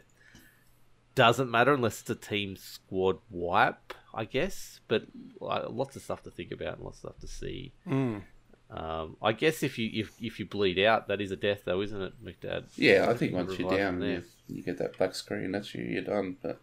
[1.14, 4.80] doesn't matter unless it's a team squad wipe, I guess.
[4.88, 5.04] But
[5.42, 7.74] uh, lots of stuff to think about and lots of stuff to see.
[7.86, 8.22] Mm.
[8.70, 11.80] Um, I guess if you if, if you bleed out, that is a death, though,
[11.82, 12.64] isn't it, McDad?
[12.76, 14.10] Yeah, I think You once you're down, there.
[14.48, 15.52] you, you get that black screen.
[15.52, 15.84] That's you.
[15.84, 16.36] You're done.
[16.42, 16.60] But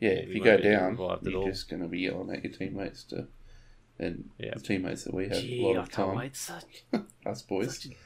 [0.00, 1.46] yeah, if you you go down, you're all.
[1.46, 3.28] just going to be yelling at your teammates to,
[3.98, 4.54] and Yeah.
[4.54, 6.16] the teammates that we have Gee, a lot I of can't time.
[6.18, 6.36] wait.
[6.36, 6.84] Such
[7.26, 7.96] Us boys, such a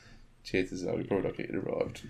[0.45, 2.03] chances are we probably not getting revived.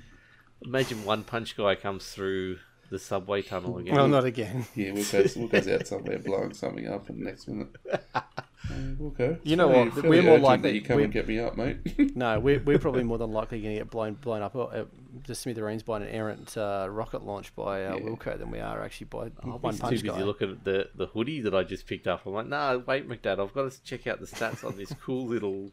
[0.64, 2.58] Imagine one punch guy comes through
[2.90, 3.94] the subway tunnel again.
[3.94, 4.66] Well, not again.
[4.74, 7.68] Yeah, we'll go, we'll go out somewhere blowing something up, and the next minute,
[8.70, 9.38] uh, we'll go.
[9.44, 9.94] You know Fairly- what?
[9.94, 11.78] fairly We're more likely- that you come we're- and get me up, mate.
[12.16, 14.84] No, we're, we're probably more than likely going to get blown blown up uh,
[15.26, 18.00] the smithereens by an errant uh, rocket launch by uh, Yeah.
[18.02, 20.22] Wilco than we are actually by I'm one too punch busy guy.
[20.22, 22.26] looking at the, the hoodie that I just picked up.
[22.26, 25.26] I'm like, no, wait, McDad, I've got to check out the stats on this cool
[25.26, 25.70] little.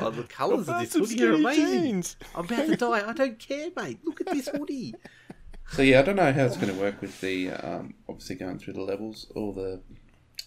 [0.00, 1.82] Oh, the colours of this Some hoodie are amazing.
[1.82, 2.16] jeans.
[2.34, 3.08] I'm about to die.
[3.08, 3.98] I don't care, mate.
[4.04, 4.94] Look at this hoodie.
[5.72, 8.58] So yeah, I don't know how it's going to work with the um, obviously going
[8.58, 9.80] through the levels or the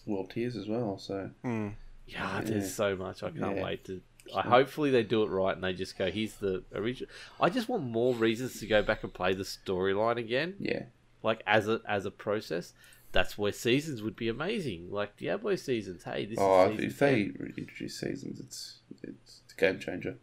[0.06, 0.98] world tiers as well.
[0.98, 1.74] So Mm.
[2.06, 3.22] Yeah, there's so much.
[3.22, 3.62] I can't Yeah.
[3.64, 4.00] wait to.
[4.34, 6.10] I hopefully they do it right and they just go.
[6.10, 7.10] Here's the original.
[7.40, 10.54] I just want more reasons to go back and play the storyline again.
[10.58, 10.84] yeah,
[11.22, 12.72] like as a as a process.
[13.12, 16.04] That's where seasons would be amazing, like Diablo seasons.
[16.04, 17.54] Hey, this oh, is if, they 10.
[17.58, 20.16] introduce seasons, it's it's a game changer.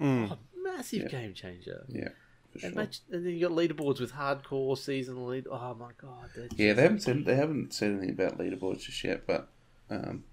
[0.00, 0.30] Mm.
[0.32, 1.08] Oh, massive Yeah.
[1.08, 1.84] game changer.
[1.88, 2.14] Yeah, for
[2.60, 2.70] sure.
[2.70, 2.78] And,
[3.10, 5.46] and then you got leaderboards with hardcore season lead.
[5.50, 9.26] Oh my god, Yeah, they haven't said they haven't said anything about leaderboards just yet,
[9.26, 9.48] but
[9.90, 10.24] um,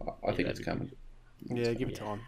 [0.00, 0.90] I, I think that'd it's be coming.
[1.50, 2.20] Yeah, give it time.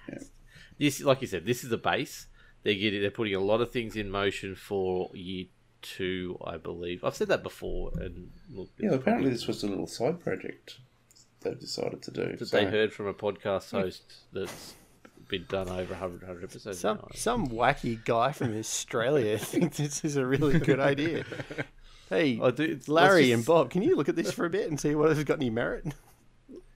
[0.79, 2.27] This, like you said, this is the base.
[2.63, 5.47] They're getting, they're putting a lot of things in motion for year
[5.83, 7.05] two, I believe.
[7.05, 10.79] I've said that before, and look, Yeah, it's apparently this was a little side project
[11.43, 12.37] they've decided to do.
[12.37, 14.75] that so- they heard from a podcast host that's
[15.29, 16.79] been done over 100, 100 episodes.
[16.81, 17.09] Some now.
[17.15, 21.25] some wacky guy from Australia thinks this is a really good idea.
[22.09, 24.69] Hey, I do- Larry just- and Bob, can you look at this for a bit
[24.71, 25.93] and see whether it's got any merit?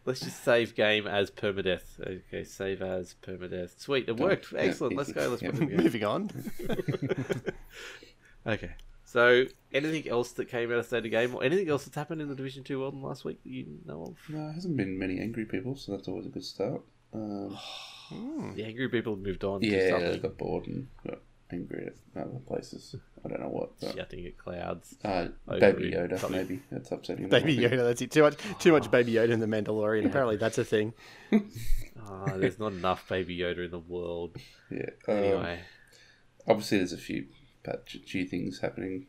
[0.04, 2.00] Let's just save game as permadeath.
[2.00, 3.78] Okay, save as permadeath.
[3.78, 4.50] Sweet, it worked.
[4.50, 4.96] Yeah, Excellent.
[4.96, 5.28] Let's go.
[5.28, 5.52] Let's Yeah.
[5.52, 5.70] put.
[5.70, 6.30] Moving on.
[8.44, 8.72] Okay.
[9.04, 12.20] So, anything else that came out of State of Game, or anything else that's happened
[12.22, 14.16] in the Division Two world in the last week that you know of?
[14.34, 16.82] No, there hasn't been many angry people, so that's always a good start.
[17.12, 17.56] Um,
[18.10, 19.62] The angry people have moved on.
[19.62, 20.20] yeah, they something.
[20.20, 21.18] got bored and got
[21.52, 21.86] angry
[22.16, 22.94] at other places.
[23.24, 23.78] I don't know what.
[23.80, 24.96] But, Shouting at clouds.
[25.04, 26.40] uh, Baby Yoda, something.
[26.40, 27.28] maybe that's upsetting.
[27.28, 27.68] them, Baby I.
[27.70, 28.10] Yoda, that's it.
[28.10, 30.06] Too much, too much Baby Yoda in the Mandalorian.
[30.10, 30.94] Apparently, that's a thing.
[32.02, 34.34] Ah, there's not enough Baby Yoda in the world.
[34.70, 34.86] Yeah.
[35.06, 35.60] Um, Anyway,
[36.48, 37.26] obviously, there's a few
[37.62, 39.06] patchy things happening.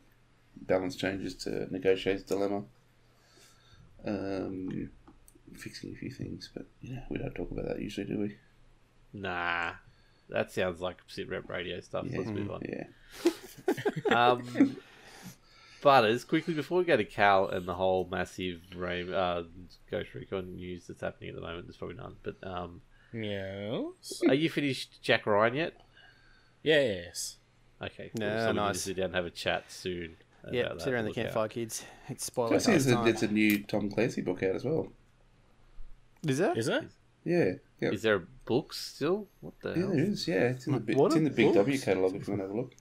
[0.54, 2.64] Balance changes to negotiator's dilemma.
[4.04, 4.90] Um,
[5.54, 8.36] fixing a few things, but you know we don't talk about that usually, do we?
[9.12, 9.72] Nah.
[10.28, 12.06] That sounds like sit rep radio stuff.
[12.08, 12.18] Yeah.
[12.18, 12.62] Let's move on.
[12.68, 12.84] Yeah.
[14.08, 14.76] Um,
[15.82, 19.42] Butters, quickly before we go to Cal and the whole massive rain, uh,
[19.90, 22.14] Ghost Recon news that's happening at the moment, there's probably none.
[22.22, 22.82] But um,
[23.12, 24.22] Yes.
[24.28, 25.74] are you finished Jack Ryan yet?
[26.62, 27.36] Yes.
[27.82, 28.26] Okay, cool.
[28.26, 28.80] No, so we need to nice.
[28.80, 30.16] sit down and have a chat soon.
[30.50, 31.24] Yeah, sit around the Look out.
[31.24, 31.84] campfire, kids.
[32.08, 33.04] It's spoiler see there's a, time.
[33.04, 34.88] there's a new Tom Clancy book out as well.
[36.26, 36.56] Is there?
[36.56, 36.84] Is it?
[37.24, 37.52] Yeah.
[37.80, 37.90] Yeah.
[37.90, 39.28] Is there a book still?
[39.40, 39.88] What the Yeah, hell?
[39.90, 40.28] there is.
[40.28, 42.42] Yeah, it's in the big, What it's in the Big W catalog if you want
[42.42, 42.72] to have a look.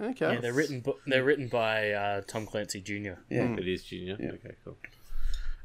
[0.00, 0.34] Okay.
[0.34, 0.80] Yeah, they're written.
[0.80, 3.20] Bu- they're written by uh, Tom Clancy Jr.
[3.30, 3.54] Yeah.
[3.56, 4.16] It is Junior.
[4.18, 4.32] Yeah.
[4.32, 4.76] Okay, cool.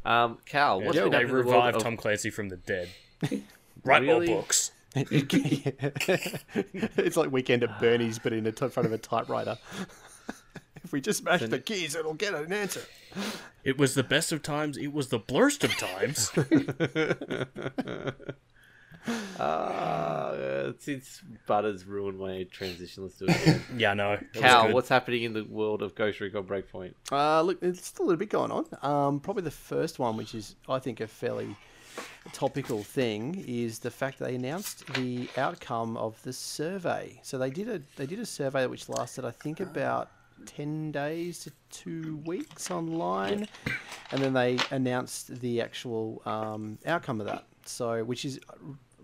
[0.06, 2.50] Um, Cal, what's Yeah, been they happening in the world revived of- Tom Clancy from
[2.50, 2.90] the dead.
[3.84, 4.28] Write Really?
[4.28, 4.72] more books.
[4.96, 5.58] it's
[7.18, 9.58] like Weekend at Bernie's, but in the t- front of a typewriter.
[10.84, 12.82] if we just smash the keys, it'll get an answer.
[13.64, 14.78] It was the best of times.
[14.78, 16.32] It was the blurst of times.
[19.40, 23.64] Uh, since Butters ruined my transition, let's do it again.
[23.78, 24.20] yeah, I know.
[24.34, 26.94] Cal, what's happening in the world of Ghost Recon Breakpoint?
[27.10, 28.66] Uh, look, there's still a little bit going on.
[28.82, 31.56] Um, probably the first one, which is, I think, a fairly
[32.34, 37.20] topical thing, is the fact they announced the outcome of the survey.
[37.24, 40.12] So they did a they did a survey which lasted, I think, about
[40.46, 43.48] ten days to two weeks online,
[44.12, 47.46] and then they announced the actual um, outcome of that.
[47.66, 48.40] So, which is.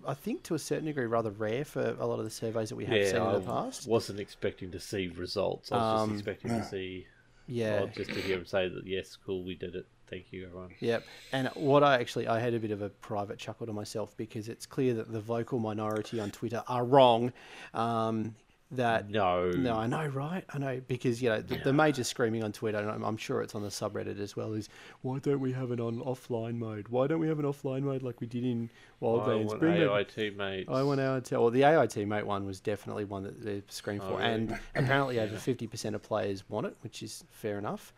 [0.07, 2.75] I think to a certain degree rather rare for a lot of the surveys that
[2.75, 3.87] we have seen in the past.
[3.87, 5.71] wasn't expecting to see results.
[5.71, 7.07] I was Um, just expecting to see,
[7.47, 9.85] Yeah, well, just to hear him say that yes, cool, we did it.
[10.09, 10.69] Thank you, everyone.
[10.79, 11.03] Yep.
[11.31, 14.47] And what I actually I had a bit of a private chuckle to myself because
[14.49, 17.33] it's clear that the vocal minority on Twitter are wrong.
[17.73, 18.35] Um,
[18.77, 20.43] that No, no, I know, right?
[20.53, 23.41] I know because you know the, the major screaming on Twitter, and I'm, I'm sure
[23.41, 24.53] it's on the subreddit as well.
[24.53, 24.69] Is
[25.01, 26.87] why don't we have it on offline mode?
[26.89, 28.69] Why don't we have an offline mode like we did in
[29.01, 29.45] I Wildlands?
[29.45, 30.69] want Bring back- AI teammates.
[30.69, 31.21] I want our.
[31.31, 34.31] Well, the AI teammate one was definitely one that they screamed Oh, for, really?
[34.31, 37.93] and apparently over fifty percent of players want it, which is fair enough.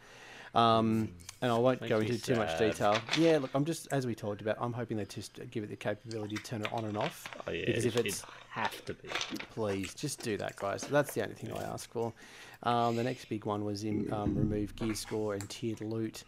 [0.56, 1.10] Um,
[1.42, 2.98] and I won't Makes go into too much detail.
[3.18, 4.58] Yeah, look, I'm just as we talked about.
[4.60, 7.28] I'm hoping they just give it the capability to turn it on and off.
[7.46, 8.24] Oh yeah, because if it's
[8.58, 9.10] have to be.
[9.52, 10.82] please just do that, guys.
[10.84, 12.12] That's the only thing I ask for.
[12.64, 16.24] Um, the next big one was in um, remove gear score and tiered loot.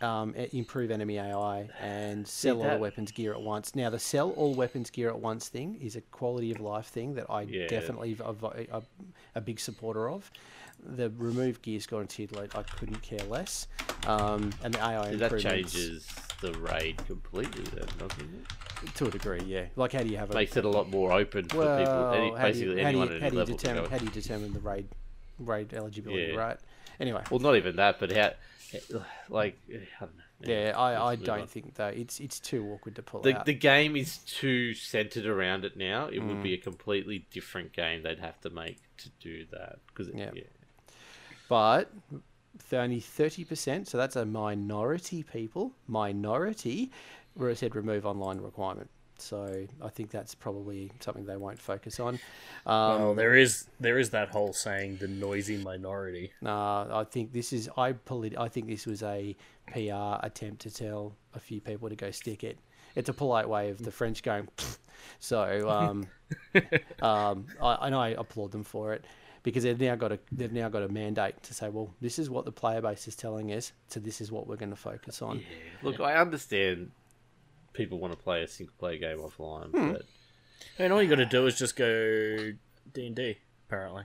[0.00, 3.76] Um, improve enemy AI and sell all the weapons gear at once.
[3.76, 7.14] Now, the sell all weapons gear at once thing is a quality of life thing
[7.14, 7.68] that I Yeah.
[7.68, 8.82] definitely a,
[9.36, 10.28] a, big supporter of.
[10.84, 13.68] The remove gear score and tiered loot, I couldn't care less.
[14.08, 16.08] Um, and the AI See, that changes
[16.40, 18.61] the raid completely, then, doesn't it?
[18.96, 19.42] To a degree.
[19.46, 20.34] Yeah, like how do you have it?
[20.34, 22.08] Makes it a lot more open for well, people.
[22.12, 24.04] Any, do you- basically, how do you, anyone how do you level determine how do
[24.04, 24.88] you determine the raid
[25.38, 26.38] raid eligibility, Yeah.
[26.38, 26.56] right?
[27.00, 28.32] Anyway, Well, not even that, but how,
[29.28, 30.52] like, I don't know.
[30.52, 31.46] yeah, I, I don't on.
[31.46, 33.46] think though it's it's too awkward to pull The, out.
[33.46, 36.06] the game is too centered around it now.
[36.06, 36.42] It would Mm.
[36.42, 39.78] be a completely different game they'd have to make to do that.
[39.88, 40.30] Because Yeah.
[40.34, 40.42] yeah.
[41.48, 46.90] But th- only thirty percent, so that's a minority people, minority,
[47.34, 48.90] where it said remove online requirement.
[49.18, 52.14] So I think that's probably something they won't focus on.
[52.66, 56.32] Um, Well, there is there is that whole saying, the noisy minority.
[56.40, 59.36] Nah, I think this is I polit- I think this was a
[59.68, 62.58] PR attempt to tell a few people to go stick it.
[62.96, 64.48] It's a polite way of the French going.
[64.56, 64.78] "Pfft."
[65.20, 66.06] So um,
[67.02, 69.04] um, I, and I applaud them for it
[69.42, 72.28] because they've now got a they've now got a mandate to say, well, this is
[72.28, 75.22] what the player base is telling us, so this is what we're going to focus
[75.22, 75.42] on.
[75.82, 76.90] Look, I understand
[77.72, 79.92] people want to play a single player game offline, Hmm.
[79.92, 80.02] but
[80.78, 82.52] I mean, all you got to do is just go
[82.92, 83.38] D and D.
[83.68, 84.04] Apparently,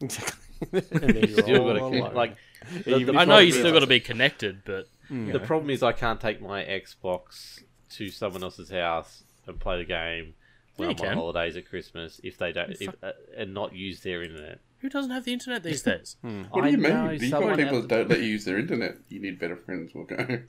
[0.00, 0.42] Exactly.
[0.72, 2.14] and you're still got to alone.
[2.14, 2.36] like.
[2.84, 5.82] The, the I know you is- still got to be connected, but The problem is
[5.82, 10.34] I can't take my Xbox to someone else's house and play the game
[10.76, 11.16] when Yeah, I'm on can.
[11.18, 14.58] holidays at Christmas if they don't if, uh, and not use their internet.
[14.80, 16.16] who doesn't have the internet these days?
[16.22, 17.18] What do you mean?
[17.18, 18.96] Do you someone got people don't let you use their internet?
[19.08, 19.92] You need better friends.
[19.94, 20.40] We'll go.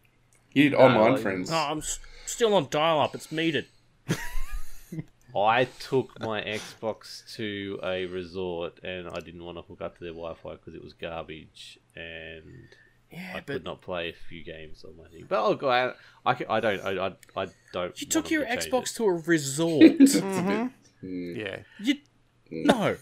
[0.58, 1.52] You need No, online like- friends.
[1.52, 3.14] Oh, I'm s- still on dial-up.
[3.16, 3.66] It's metered.
[5.36, 10.04] I took my Xbox to a resort and I didn't want to hook up to
[10.04, 12.70] their Wi-Fi because it was garbage and
[13.12, 15.26] Yeah, I but could not play a few games on my thing.
[15.30, 15.96] But I'll go out.
[16.26, 16.82] I, can, I don't.
[16.82, 18.02] I, I, I don't.
[18.02, 18.96] you took your to Xbox it.
[18.96, 19.84] to a resort.
[20.00, 20.72] It's a bit-
[21.04, 21.38] mm.
[21.38, 21.58] yeah.
[21.84, 21.96] you
[22.50, 22.96] No,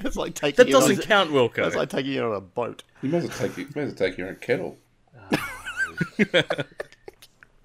[0.00, 1.56] That's like taking that it on- doesn't count, Wilco.
[1.56, 2.84] That's like taking it on a boat.
[3.02, 4.78] You might as well take you might as well take your own kettle.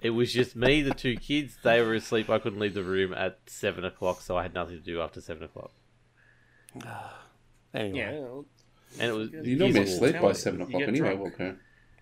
[0.02, 1.58] It was just me, the two kids.
[1.62, 2.30] They were asleep.
[2.30, 5.20] I couldn't leave the room at seven o'clock, so I had nothing to do after
[5.20, 5.72] seven o'clock.
[7.72, 10.06] Anyway, yeah, And it was You normally useful.
[10.06, 11.20] asleep by seven o'clock get anyway, drunk.
[11.38, 11.56] Walker.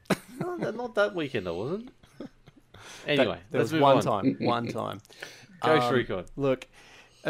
[0.40, 1.90] No, that- not that weekend, I wasn't.
[2.18, 2.28] that-
[3.06, 4.02] Anyway, there let's was move one on.
[4.02, 4.36] time.
[4.40, 5.00] One time.
[5.62, 6.24] Ghost Um, Recon.
[6.36, 6.66] Look,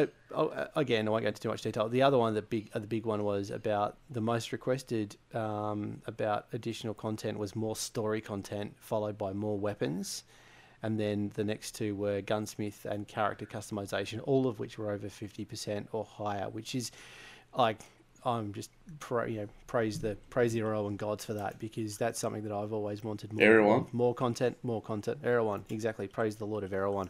[0.02, 1.88] uh, oh, uh, again, I won't go into too much detail.
[1.88, 6.00] The other one, the big, uh, the big one was about the most requested um,
[6.06, 10.24] about additional content was more story content, followed by more weapons,
[10.82, 15.08] and then the next two were gunsmith and character customization, all of which were over
[15.08, 16.90] fifty percent or higher, which is
[17.56, 17.78] like.
[18.24, 22.18] I'm just pra- you know praise the praise the Erewhon gods for that because that's
[22.18, 23.86] something that I've always wanted more Erewhon?
[23.92, 27.08] more content more content Erewhon exactly praise the Lord of Erewhon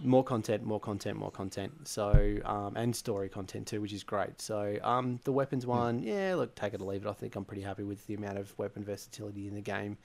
[0.00, 1.86] more content, more content, more content.
[1.86, 4.40] So um, and story content too, which is great.
[4.40, 7.08] So um, the weapons one, yeah, look, take it or leave it.
[7.08, 9.98] I think I'm pretty happy with the amount of weapon versatility in the game.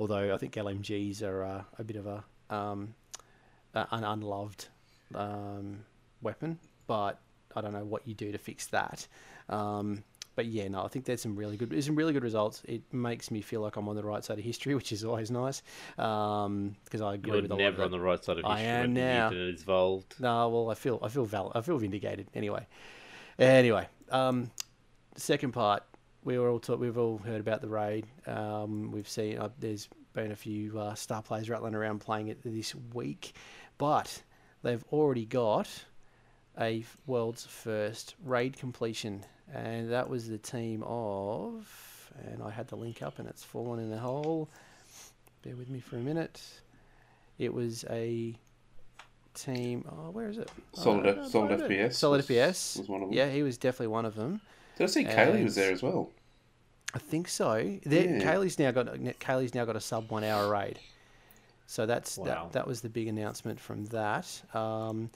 [0.00, 2.24] Although I think LMGs are uh, a bit of a
[2.54, 2.94] um,
[3.74, 4.68] an unloved
[5.14, 5.84] um,
[6.22, 7.20] weapon, but
[7.54, 9.06] I don't know what you do to fix that.
[10.38, 12.62] Um, but yeah, no, I think there's some really good, there's some really good results.
[12.64, 15.30] It makes me feel like I'm on the right side of history, which is always
[15.30, 15.62] nice.
[15.98, 18.44] Um, because I agree You're with a lot of never on the right side of
[18.44, 18.52] history.
[18.52, 19.30] I am when the now.
[19.30, 20.14] is involved.
[20.20, 22.66] No, well, I feel I feel val- I feel vindicated anyway.
[23.38, 24.50] Anyway, um,
[25.16, 25.82] second part,
[26.24, 28.06] we were all talk- we've all heard about the raid.
[28.26, 32.42] Um, we've seen uh, there's been a few uh, star players rattling around playing it
[32.42, 33.34] this week,
[33.76, 34.22] but
[34.62, 35.68] they've already got
[36.60, 42.68] a f- world's first raid completion, and that was the team of, and I had
[42.68, 44.48] the link up, and it's fallen in the hole.
[45.42, 46.42] Bear with me for a minute.
[47.38, 48.34] It was a
[49.34, 49.84] team.
[49.90, 50.50] Oh, where is it?
[50.74, 51.80] Solid Oh, F- I Solid found it.
[51.90, 52.78] FPS Solid was- FPS.
[52.78, 53.16] was one of them.
[53.16, 54.40] Yeah, he was definitely one of them.
[54.76, 56.10] Did I see Kaylee was there as well?
[56.94, 57.78] I think so.
[57.84, 58.20] There, Yeah.
[58.20, 60.78] Kaylee's now got Kaylee's now got a sub one hour raid.
[61.66, 62.24] So that's Wow.
[62.24, 62.52] that.
[62.52, 64.42] That was the big announcement from that.
[64.54, 65.10] Um,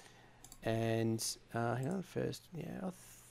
[0.63, 2.91] and uh, hang on, first, yeah, I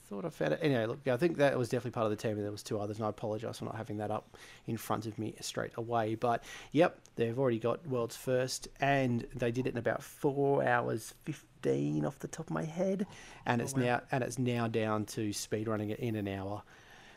[0.09, 0.59] thought I found it.
[0.61, 2.79] Anyway, look, I think that was definitely part of the team, and there was two
[2.79, 6.15] others, and I apologise for not having that up in front of me straight away.
[6.15, 11.13] But yep, they've already got world's first, and they did it in about four hours
[11.23, 13.07] fifteen off the top of my head,
[13.45, 16.61] and it's now and it's now down to speed running it in an hour.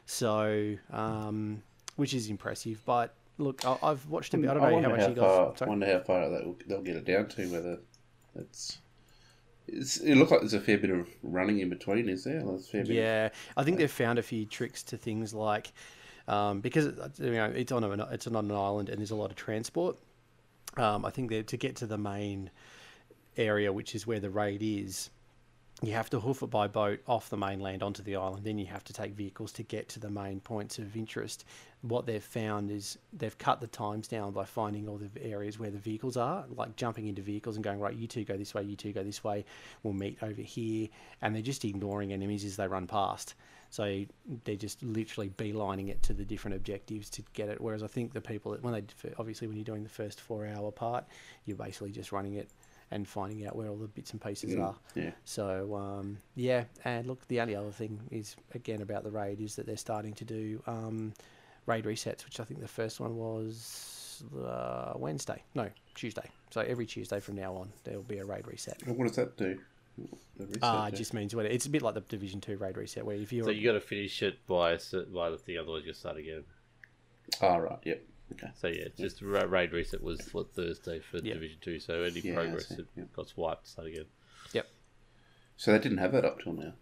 [0.06, 1.62] So, um,
[1.96, 2.80] which is impressive.
[2.84, 4.50] But look, I, I've watched a bit.
[4.50, 5.58] I don't know how wonder much how you far, got.
[5.58, 5.68] sorry?
[5.68, 7.50] wonder how far that they'll get it down to.
[7.50, 7.78] Whether
[8.36, 8.78] it's,
[9.66, 12.08] it's it looks like there's a fair bit of running in between.
[12.08, 12.40] Is there?
[12.40, 12.90] A fair bit.
[12.90, 15.72] of- Yeah, I think they've found a few tricks to things like
[16.28, 16.86] um, because
[17.18, 19.96] you know it's on a, it's on an island and there's a lot of transport.
[20.76, 22.50] Um, I think that to get to the main
[23.36, 25.10] area, which is where the raid is,
[25.82, 28.44] you have to hoof it by boat off the mainland onto the island.
[28.44, 31.44] Then you have to take vehicles to get to the main points of interest.
[31.82, 35.70] What they've found is they've cut the times down by finding all the areas where
[35.70, 38.62] the vehicles are, like jumping into vehicles and going, right, you two go this way,
[38.62, 39.44] you two go this way,
[39.82, 40.88] we'll meet over here.
[41.20, 43.34] And they're just ignoring enemies as they run past.
[43.70, 44.04] So
[44.44, 47.60] they're just literally beelining it to the different objectives to get it.
[47.60, 48.84] Whereas I think the people that, when they,
[49.18, 51.04] obviously, when you're doing the first four hour part,
[51.44, 52.48] you're basically just running it
[52.94, 54.76] and finding out where all the bits and pieces are.
[54.94, 55.10] yeah.
[55.24, 59.56] So um, yeah, and look, the only other thing is again about the raid is
[59.56, 61.12] that they're starting to do um,
[61.66, 66.30] raid resets, which I think the first one was uh, Wednesday, no Tuesday.
[66.50, 68.80] So every Tuesday from now on, there will be a raid reset.
[68.86, 69.58] And What does that do?
[70.62, 70.94] Ah, do?
[70.94, 73.32] it just means what it's a bit like the Division Two raid reset, where if
[73.32, 74.78] you're So you got to finish it by
[75.12, 76.44] by the thing, otherwise you'll start again.
[77.42, 77.78] Ah, right.
[77.84, 78.02] Yep.
[78.32, 78.50] Okay.
[78.60, 81.34] So yeah, it's just ra- raid reset was what Thursday for Yeah.
[81.34, 81.78] Division Two.
[81.78, 83.04] So any Yeah, progress see, it yeah.
[83.14, 84.06] got swiped, start again.
[84.52, 84.66] yep.
[85.56, 86.72] So they didn't have that up till now.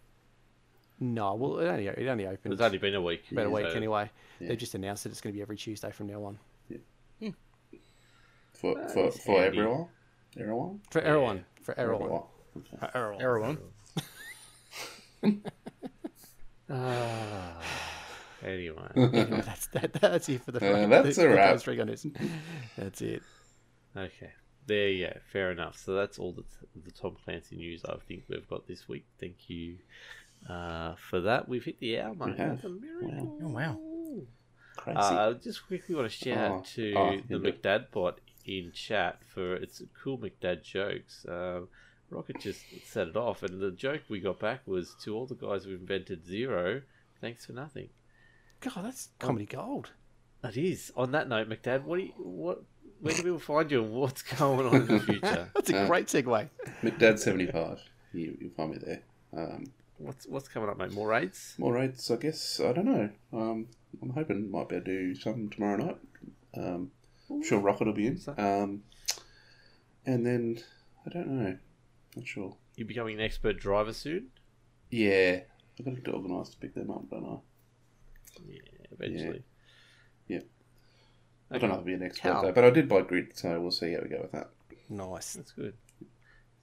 [1.00, 3.24] No, well, it only it only opened It's only been a week.
[3.32, 4.10] about a week so- anyway.
[4.40, 4.48] Yeah.
[4.48, 6.38] They've just announced that it's going to be every Tuesday from now on
[6.68, 6.78] Yeah.
[7.20, 7.30] Hmm.
[8.52, 9.58] For for it's for handy.
[9.58, 9.88] everyone.
[10.38, 10.80] Everyone.
[10.90, 11.44] for everyone.
[11.62, 12.22] For Everyone.
[13.20, 13.58] everyone.
[13.58, 13.58] Okay.
[15.24, 15.42] Everyone.
[18.44, 20.58] Anyway, anyway, that's that, that's it for the.
[20.84, 21.52] Uh, that's the a wrap.
[21.54, 22.06] Ghost Recon news.
[22.76, 23.22] That's it.
[23.96, 24.30] okay,
[24.66, 25.18] there you go.
[25.32, 25.76] Fair enough.
[25.78, 26.44] So that's all the,
[26.84, 29.04] the Tom Clancy news I think we've got this week.
[29.20, 29.76] Thank you
[30.48, 31.48] uh, for that.
[31.48, 32.36] We've hit the hour, mate.
[32.38, 32.62] have.
[32.62, 33.38] That's a miracle.
[33.42, 33.78] Oh, wow.
[34.76, 34.98] Crazy.
[34.98, 37.52] Uh, just quickly want to shout Oh, out to oh, the you do.
[37.52, 41.24] McDad bot in chat for its cool McDad jokes.
[41.28, 41.68] Um,
[42.10, 45.34] Rocket just set it off, and the joke we got back was to all the
[45.34, 46.82] guys who invented zero,
[47.20, 47.88] thanks for nothing.
[48.62, 49.90] God, that's comedy gold.
[50.42, 50.92] That is.
[50.96, 52.62] On that note, McDad, what do you, what?
[53.00, 55.48] Where do people find you, and what's going on in the future?
[55.54, 56.48] That's a Uh, great segue.
[56.82, 57.80] McDad seventy five.
[58.12, 59.02] You you'll find me there.
[59.36, 59.64] Um,
[59.98, 60.92] what's what's coming up, mate?
[60.92, 61.56] More raids?
[61.58, 62.60] More raids, I guess.
[62.60, 63.10] I don't know.
[63.32, 63.66] Um,
[64.00, 65.98] I'm hoping might be able to do something tomorrow night.
[66.56, 66.92] Um,
[67.28, 68.20] I'm sure Rocket will be in.
[68.38, 68.84] Um,
[70.06, 70.60] and then
[71.04, 71.56] I don't know.
[72.14, 72.56] Not sure.
[72.76, 74.28] You're becoming an expert driver soon.
[74.90, 75.40] Yeah,
[75.78, 77.36] I've got to get organised to pick them up, don't I?
[78.46, 78.58] Yeah,
[78.90, 79.42] eventually.
[80.28, 80.40] Yeah.
[81.50, 82.42] I don't know if I'll be an expert Cal.
[82.42, 84.50] though, but I did buy Grid, so we'll see how we go with that.
[84.88, 85.34] Nice.
[85.34, 85.74] That's good.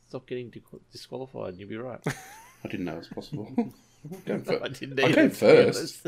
[0.08, 0.52] Stop getting
[0.92, 2.02] disqualified, and you'll be right.
[2.64, 3.46] I didn't know it was possible.
[4.26, 5.78] Going I didn't I came first.
[5.78, 6.08] honest.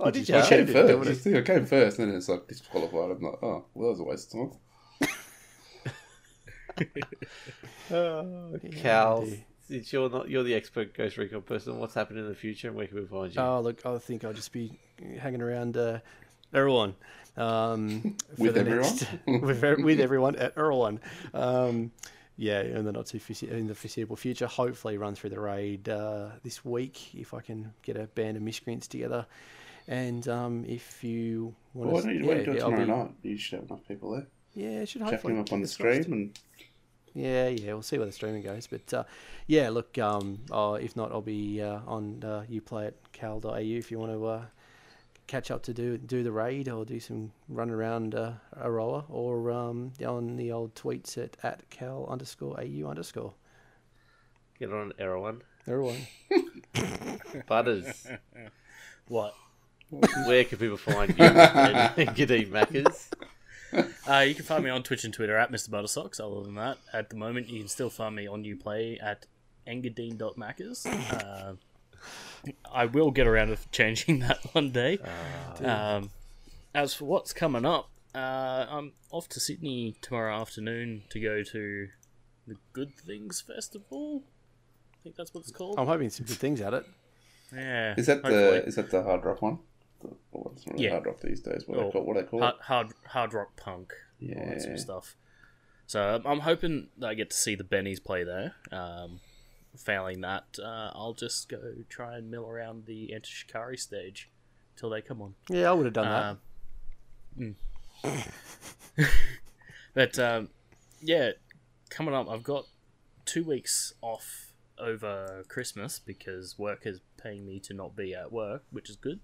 [0.00, 0.36] oh, did you?
[0.36, 1.06] I came didn't do it.
[1.06, 1.26] first.
[1.26, 3.10] I came first, and then it's like disqualified.
[3.10, 4.52] I'm like, oh, well, that was a waste of
[6.78, 6.88] time.
[8.80, 9.44] Cal, dear.
[9.68, 12.76] Since you're not you're the expert Ghost Recon person, what's happening in the future, and
[12.76, 13.40] where can we find you?
[13.40, 14.78] Oh, look, I think I'll just be
[15.20, 15.98] hanging around uh,
[16.54, 16.94] Erewhon.
[17.36, 18.80] Um, With everyone?
[18.82, 21.00] next- with, with everyone at Erewhon.
[21.34, 21.92] Um,
[22.36, 24.46] yeah, in the not too foresee- in the foreseeable future.
[24.46, 28.42] Hopefully, run through the raid uh, this week if I can get a band of
[28.42, 29.26] miscreants together.
[29.88, 32.70] And um, if you want Well, why to, don't you yeah, wait till yeah, I'll
[32.70, 33.10] tomorrow be- night?
[33.22, 34.26] You should have enough people there.
[34.54, 36.38] Yeah, it should Chuck hopefully them up on the fingers stream, and
[37.14, 38.66] Yeah, yeah, we'll see where the streaming goes.
[38.66, 39.04] But uh,
[39.46, 43.90] yeah, look, um, uh, if not, I'll be uh, on uh, uplay at cal.au if
[43.90, 44.42] you want to uh,
[45.26, 49.50] catch up to do do the raid or do some run around uh, Auroa or
[49.50, 53.34] um, on the old tweets at, at cal underscore au underscore.
[54.58, 55.42] Get on Erewhon.
[55.66, 55.98] Everyone.
[57.46, 58.06] Butters,
[59.08, 59.34] What?
[59.90, 61.24] where can people find you?
[61.24, 63.10] and Gadeem Mackers.
[64.08, 65.68] Uh, you can find me on Twitch and Twitter at Mr.
[65.68, 66.18] Buttersocks.
[66.18, 69.26] Other than that, at the moment, you can still find me on Uplay at
[69.66, 70.86] engadine.mackers.
[70.86, 71.54] Uh,
[72.72, 74.98] I will get around to changing that one day.
[75.62, 76.08] um,
[76.74, 81.88] as for what's coming up, uh, I'm off to Sydney tomorrow afternoon to go to
[82.46, 84.22] the Good Things Festival.
[84.94, 85.78] I think that's what it's called.
[85.78, 86.86] I'm hoping some good things at it.
[87.54, 87.94] Yeah.
[87.96, 88.34] is that hopefully.
[88.60, 89.58] the is that the hard rock one?
[90.00, 90.90] The, well, it's not really Yeah.
[90.92, 91.64] hard rock these days.
[91.66, 92.60] What Oh, they call what they call hard, it?
[92.62, 93.92] hard hard rock punk,
[94.22, 94.74] all that sort Yeah.
[94.74, 95.16] of stuff.
[95.86, 98.54] So um, I'm hoping that I get to see the Bennies play there.
[98.70, 99.20] Um,
[99.76, 104.28] failing that, uh, I'll just go try and mill around the Enter Shikari stage
[104.76, 105.34] till they come on.
[105.48, 106.38] Yeah, I would have done
[107.38, 107.44] that.
[107.44, 107.56] Um,
[108.04, 109.06] mm.
[109.94, 110.48] but um,
[111.00, 111.30] yeah,
[111.90, 112.66] coming up, I've got
[113.24, 118.64] two weeks off over Christmas because work is paying me to not be at work,
[118.70, 119.20] which is good.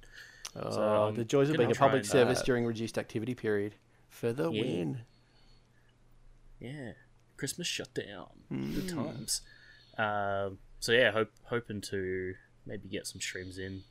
[0.57, 3.75] Oh, so, um, the joys of being a public service uh, during reduced activity period.
[4.09, 4.63] For the Yeah.
[4.63, 5.01] win.
[6.61, 6.93] Yeah,
[7.37, 8.29] Christmas shutdown.
[8.51, 9.43] Good times.
[9.99, 12.35] Um, so yeah, hope hoping to
[12.67, 13.83] maybe get some streams in,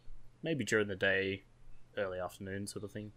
[0.41, 1.43] maybe during the day,
[1.97, 3.11] early afternoon sort of thing.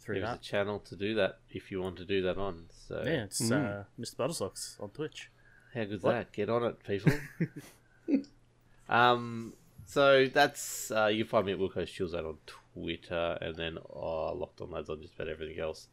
[0.00, 2.66] Through There's a channel to do that if you want to do that on.
[2.88, 4.16] So yeah, it's uh, Mr.
[4.16, 5.30] Buttersocks on Twitch.
[5.74, 6.12] How good's What?
[6.12, 6.32] that?
[6.32, 7.12] Get on it, people.
[8.88, 9.54] um,
[9.86, 13.78] so that's uh, you can find me at Wilco's Chills out on Twitter, and then
[13.90, 15.88] oh, Locked On Lads on just about everything else.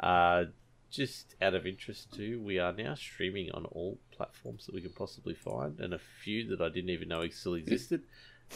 [0.00, 0.44] Uh,
[0.90, 4.90] just out of interest too, we are now streaming on all platforms that we can
[4.90, 8.02] possibly find, and a few that I didn't even know still existed.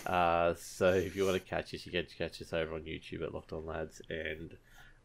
[0.06, 3.22] Uh, so if you want to catch us, you can catch us over on YouTube
[3.22, 4.56] at Locked On Lads and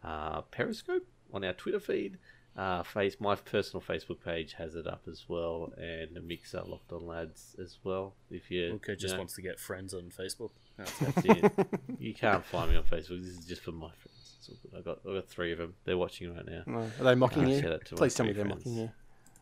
[0.04, 2.18] uh, Periscope on our Twitter feed.
[2.58, 6.92] Uh, face my personal Facebook page has it up as well, and a Mixer Locked
[6.92, 8.16] On Lads as well.
[8.32, 10.50] If you, Wilco you just know, wants to get friends on Facebook.
[10.76, 11.52] That's that's it.
[12.00, 13.22] you can't find me on Facebook.
[13.24, 14.34] This is just for my friends.
[14.40, 14.78] It's all good.
[14.80, 15.76] I got I got three of them.
[15.86, 16.64] They're watching right now.
[16.66, 17.62] No, Are they mocking Ah, you?
[17.62, 18.66] shout out to my Please tell me three they're friends.
[18.66, 18.90] mocking you.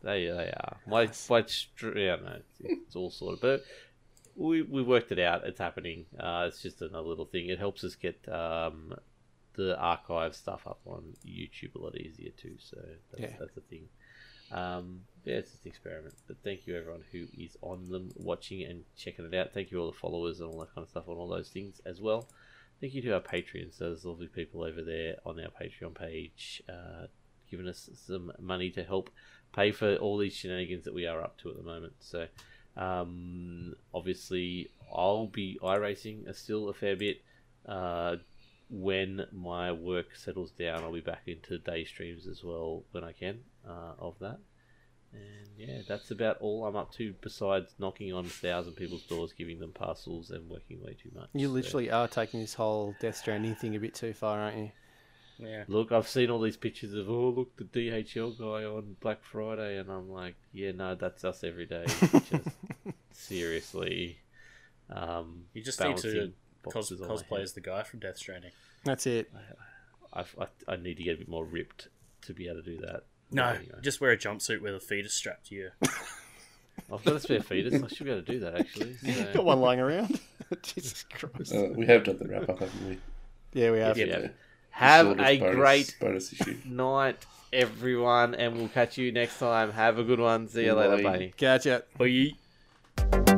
[0.02, 0.76] They they are.
[0.86, 1.44] My my
[1.96, 3.40] yeah no, it's, it's all sorted.
[3.40, 3.64] But
[4.36, 5.44] we we worked it out.
[5.46, 6.04] It's happening.
[6.20, 7.48] Uh, it's just another little thing.
[7.48, 8.94] It helps us get um,
[9.56, 12.56] the archive stuff up on YouTube a lot easier too.
[12.58, 12.76] So
[13.10, 13.36] that's, Yeah.
[13.38, 13.88] that's the thing.
[14.52, 16.14] Um, yeah, it's just an experiment.
[16.28, 19.52] But thank you everyone who is on them, watching and checking it out.
[19.52, 21.80] Thank you all the followers and all that kind of stuff on all those things
[21.84, 22.28] as well.
[22.80, 23.78] Thank you to our Patreons.
[23.78, 27.06] So there's lovely people over there on our Patreon page, uh,
[27.50, 29.10] giving us some money to help
[29.54, 31.94] pay for all these shenanigans that we are up to at the moment.
[32.00, 32.26] So,
[32.76, 37.22] um, obviously, I'll be iRacing still a fair bit.
[37.64, 38.16] Uh,
[38.68, 43.12] when my work settles down, I'll be back into day streams as well when I
[43.12, 44.38] can uh, of that.
[45.12, 49.32] And yeah, that's about all I'm up to besides knocking on a thousand people's doors,
[49.32, 51.28] giving them parcels, and working way too much.
[51.32, 54.58] You So- literally are taking this whole Death Stranding thing a bit too far, aren't
[54.58, 54.70] you?
[55.38, 55.64] yeah.
[55.68, 59.78] Look, I've seen all these pictures of oh look the DHL guy on Black Friday,
[59.78, 61.84] and I'm like, yeah, no, that's us every day.
[62.10, 62.48] Just
[63.12, 64.18] seriously,
[64.90, 66.32] um, You just need to
[66.70, 67.44] balancing cos- boxes on cosplay head.
[67.44, 68.50] as the guy from Death Stranding.
[68.84, 69.30] That's it.
[70.12, 71.88] I've, I, I need to get a bit more ripped
[72.22, 73.04] to be able to do that.
[73.30, 73.74] No, anyway.
[73.82, 75.70] just wear a jumpsuit with a fetus strapped to you.
[76.92, 77.82] I've got a spare fetus.
[77.82, 78.96] I should be able to do that actually.
[79.34, 80.20] Got one lying around.
[80.62, 81.52] Jesus Christ.
[81.54, 82.98] Uh, we have done the wrap up, haven't we?
[83.60, 83.96] yeah, we have.
[83.98, 84.04] yeah.
[84.06, 84.28] Yeah.
[84.70, 86.58] Have a bonus- great bonus issue.
[86.66, 89.72] night, everyone, and we'll catch you next time.
[89.72, 90.48] Have a good one.
[90.48, 91.02] See you later, Bye.
[91.02, 91.32] buddy.
[91.36, 91.80] Catch ya.
[91.98, 93.35] Bye.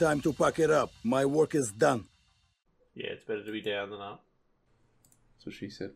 [0.00, 0.90] Time to pack it up.
[1.04, 2.06] My work is done.
[2.94, 4.24] Yeah, it's better to be down than up.
[5.36, 5.90] That's what she said.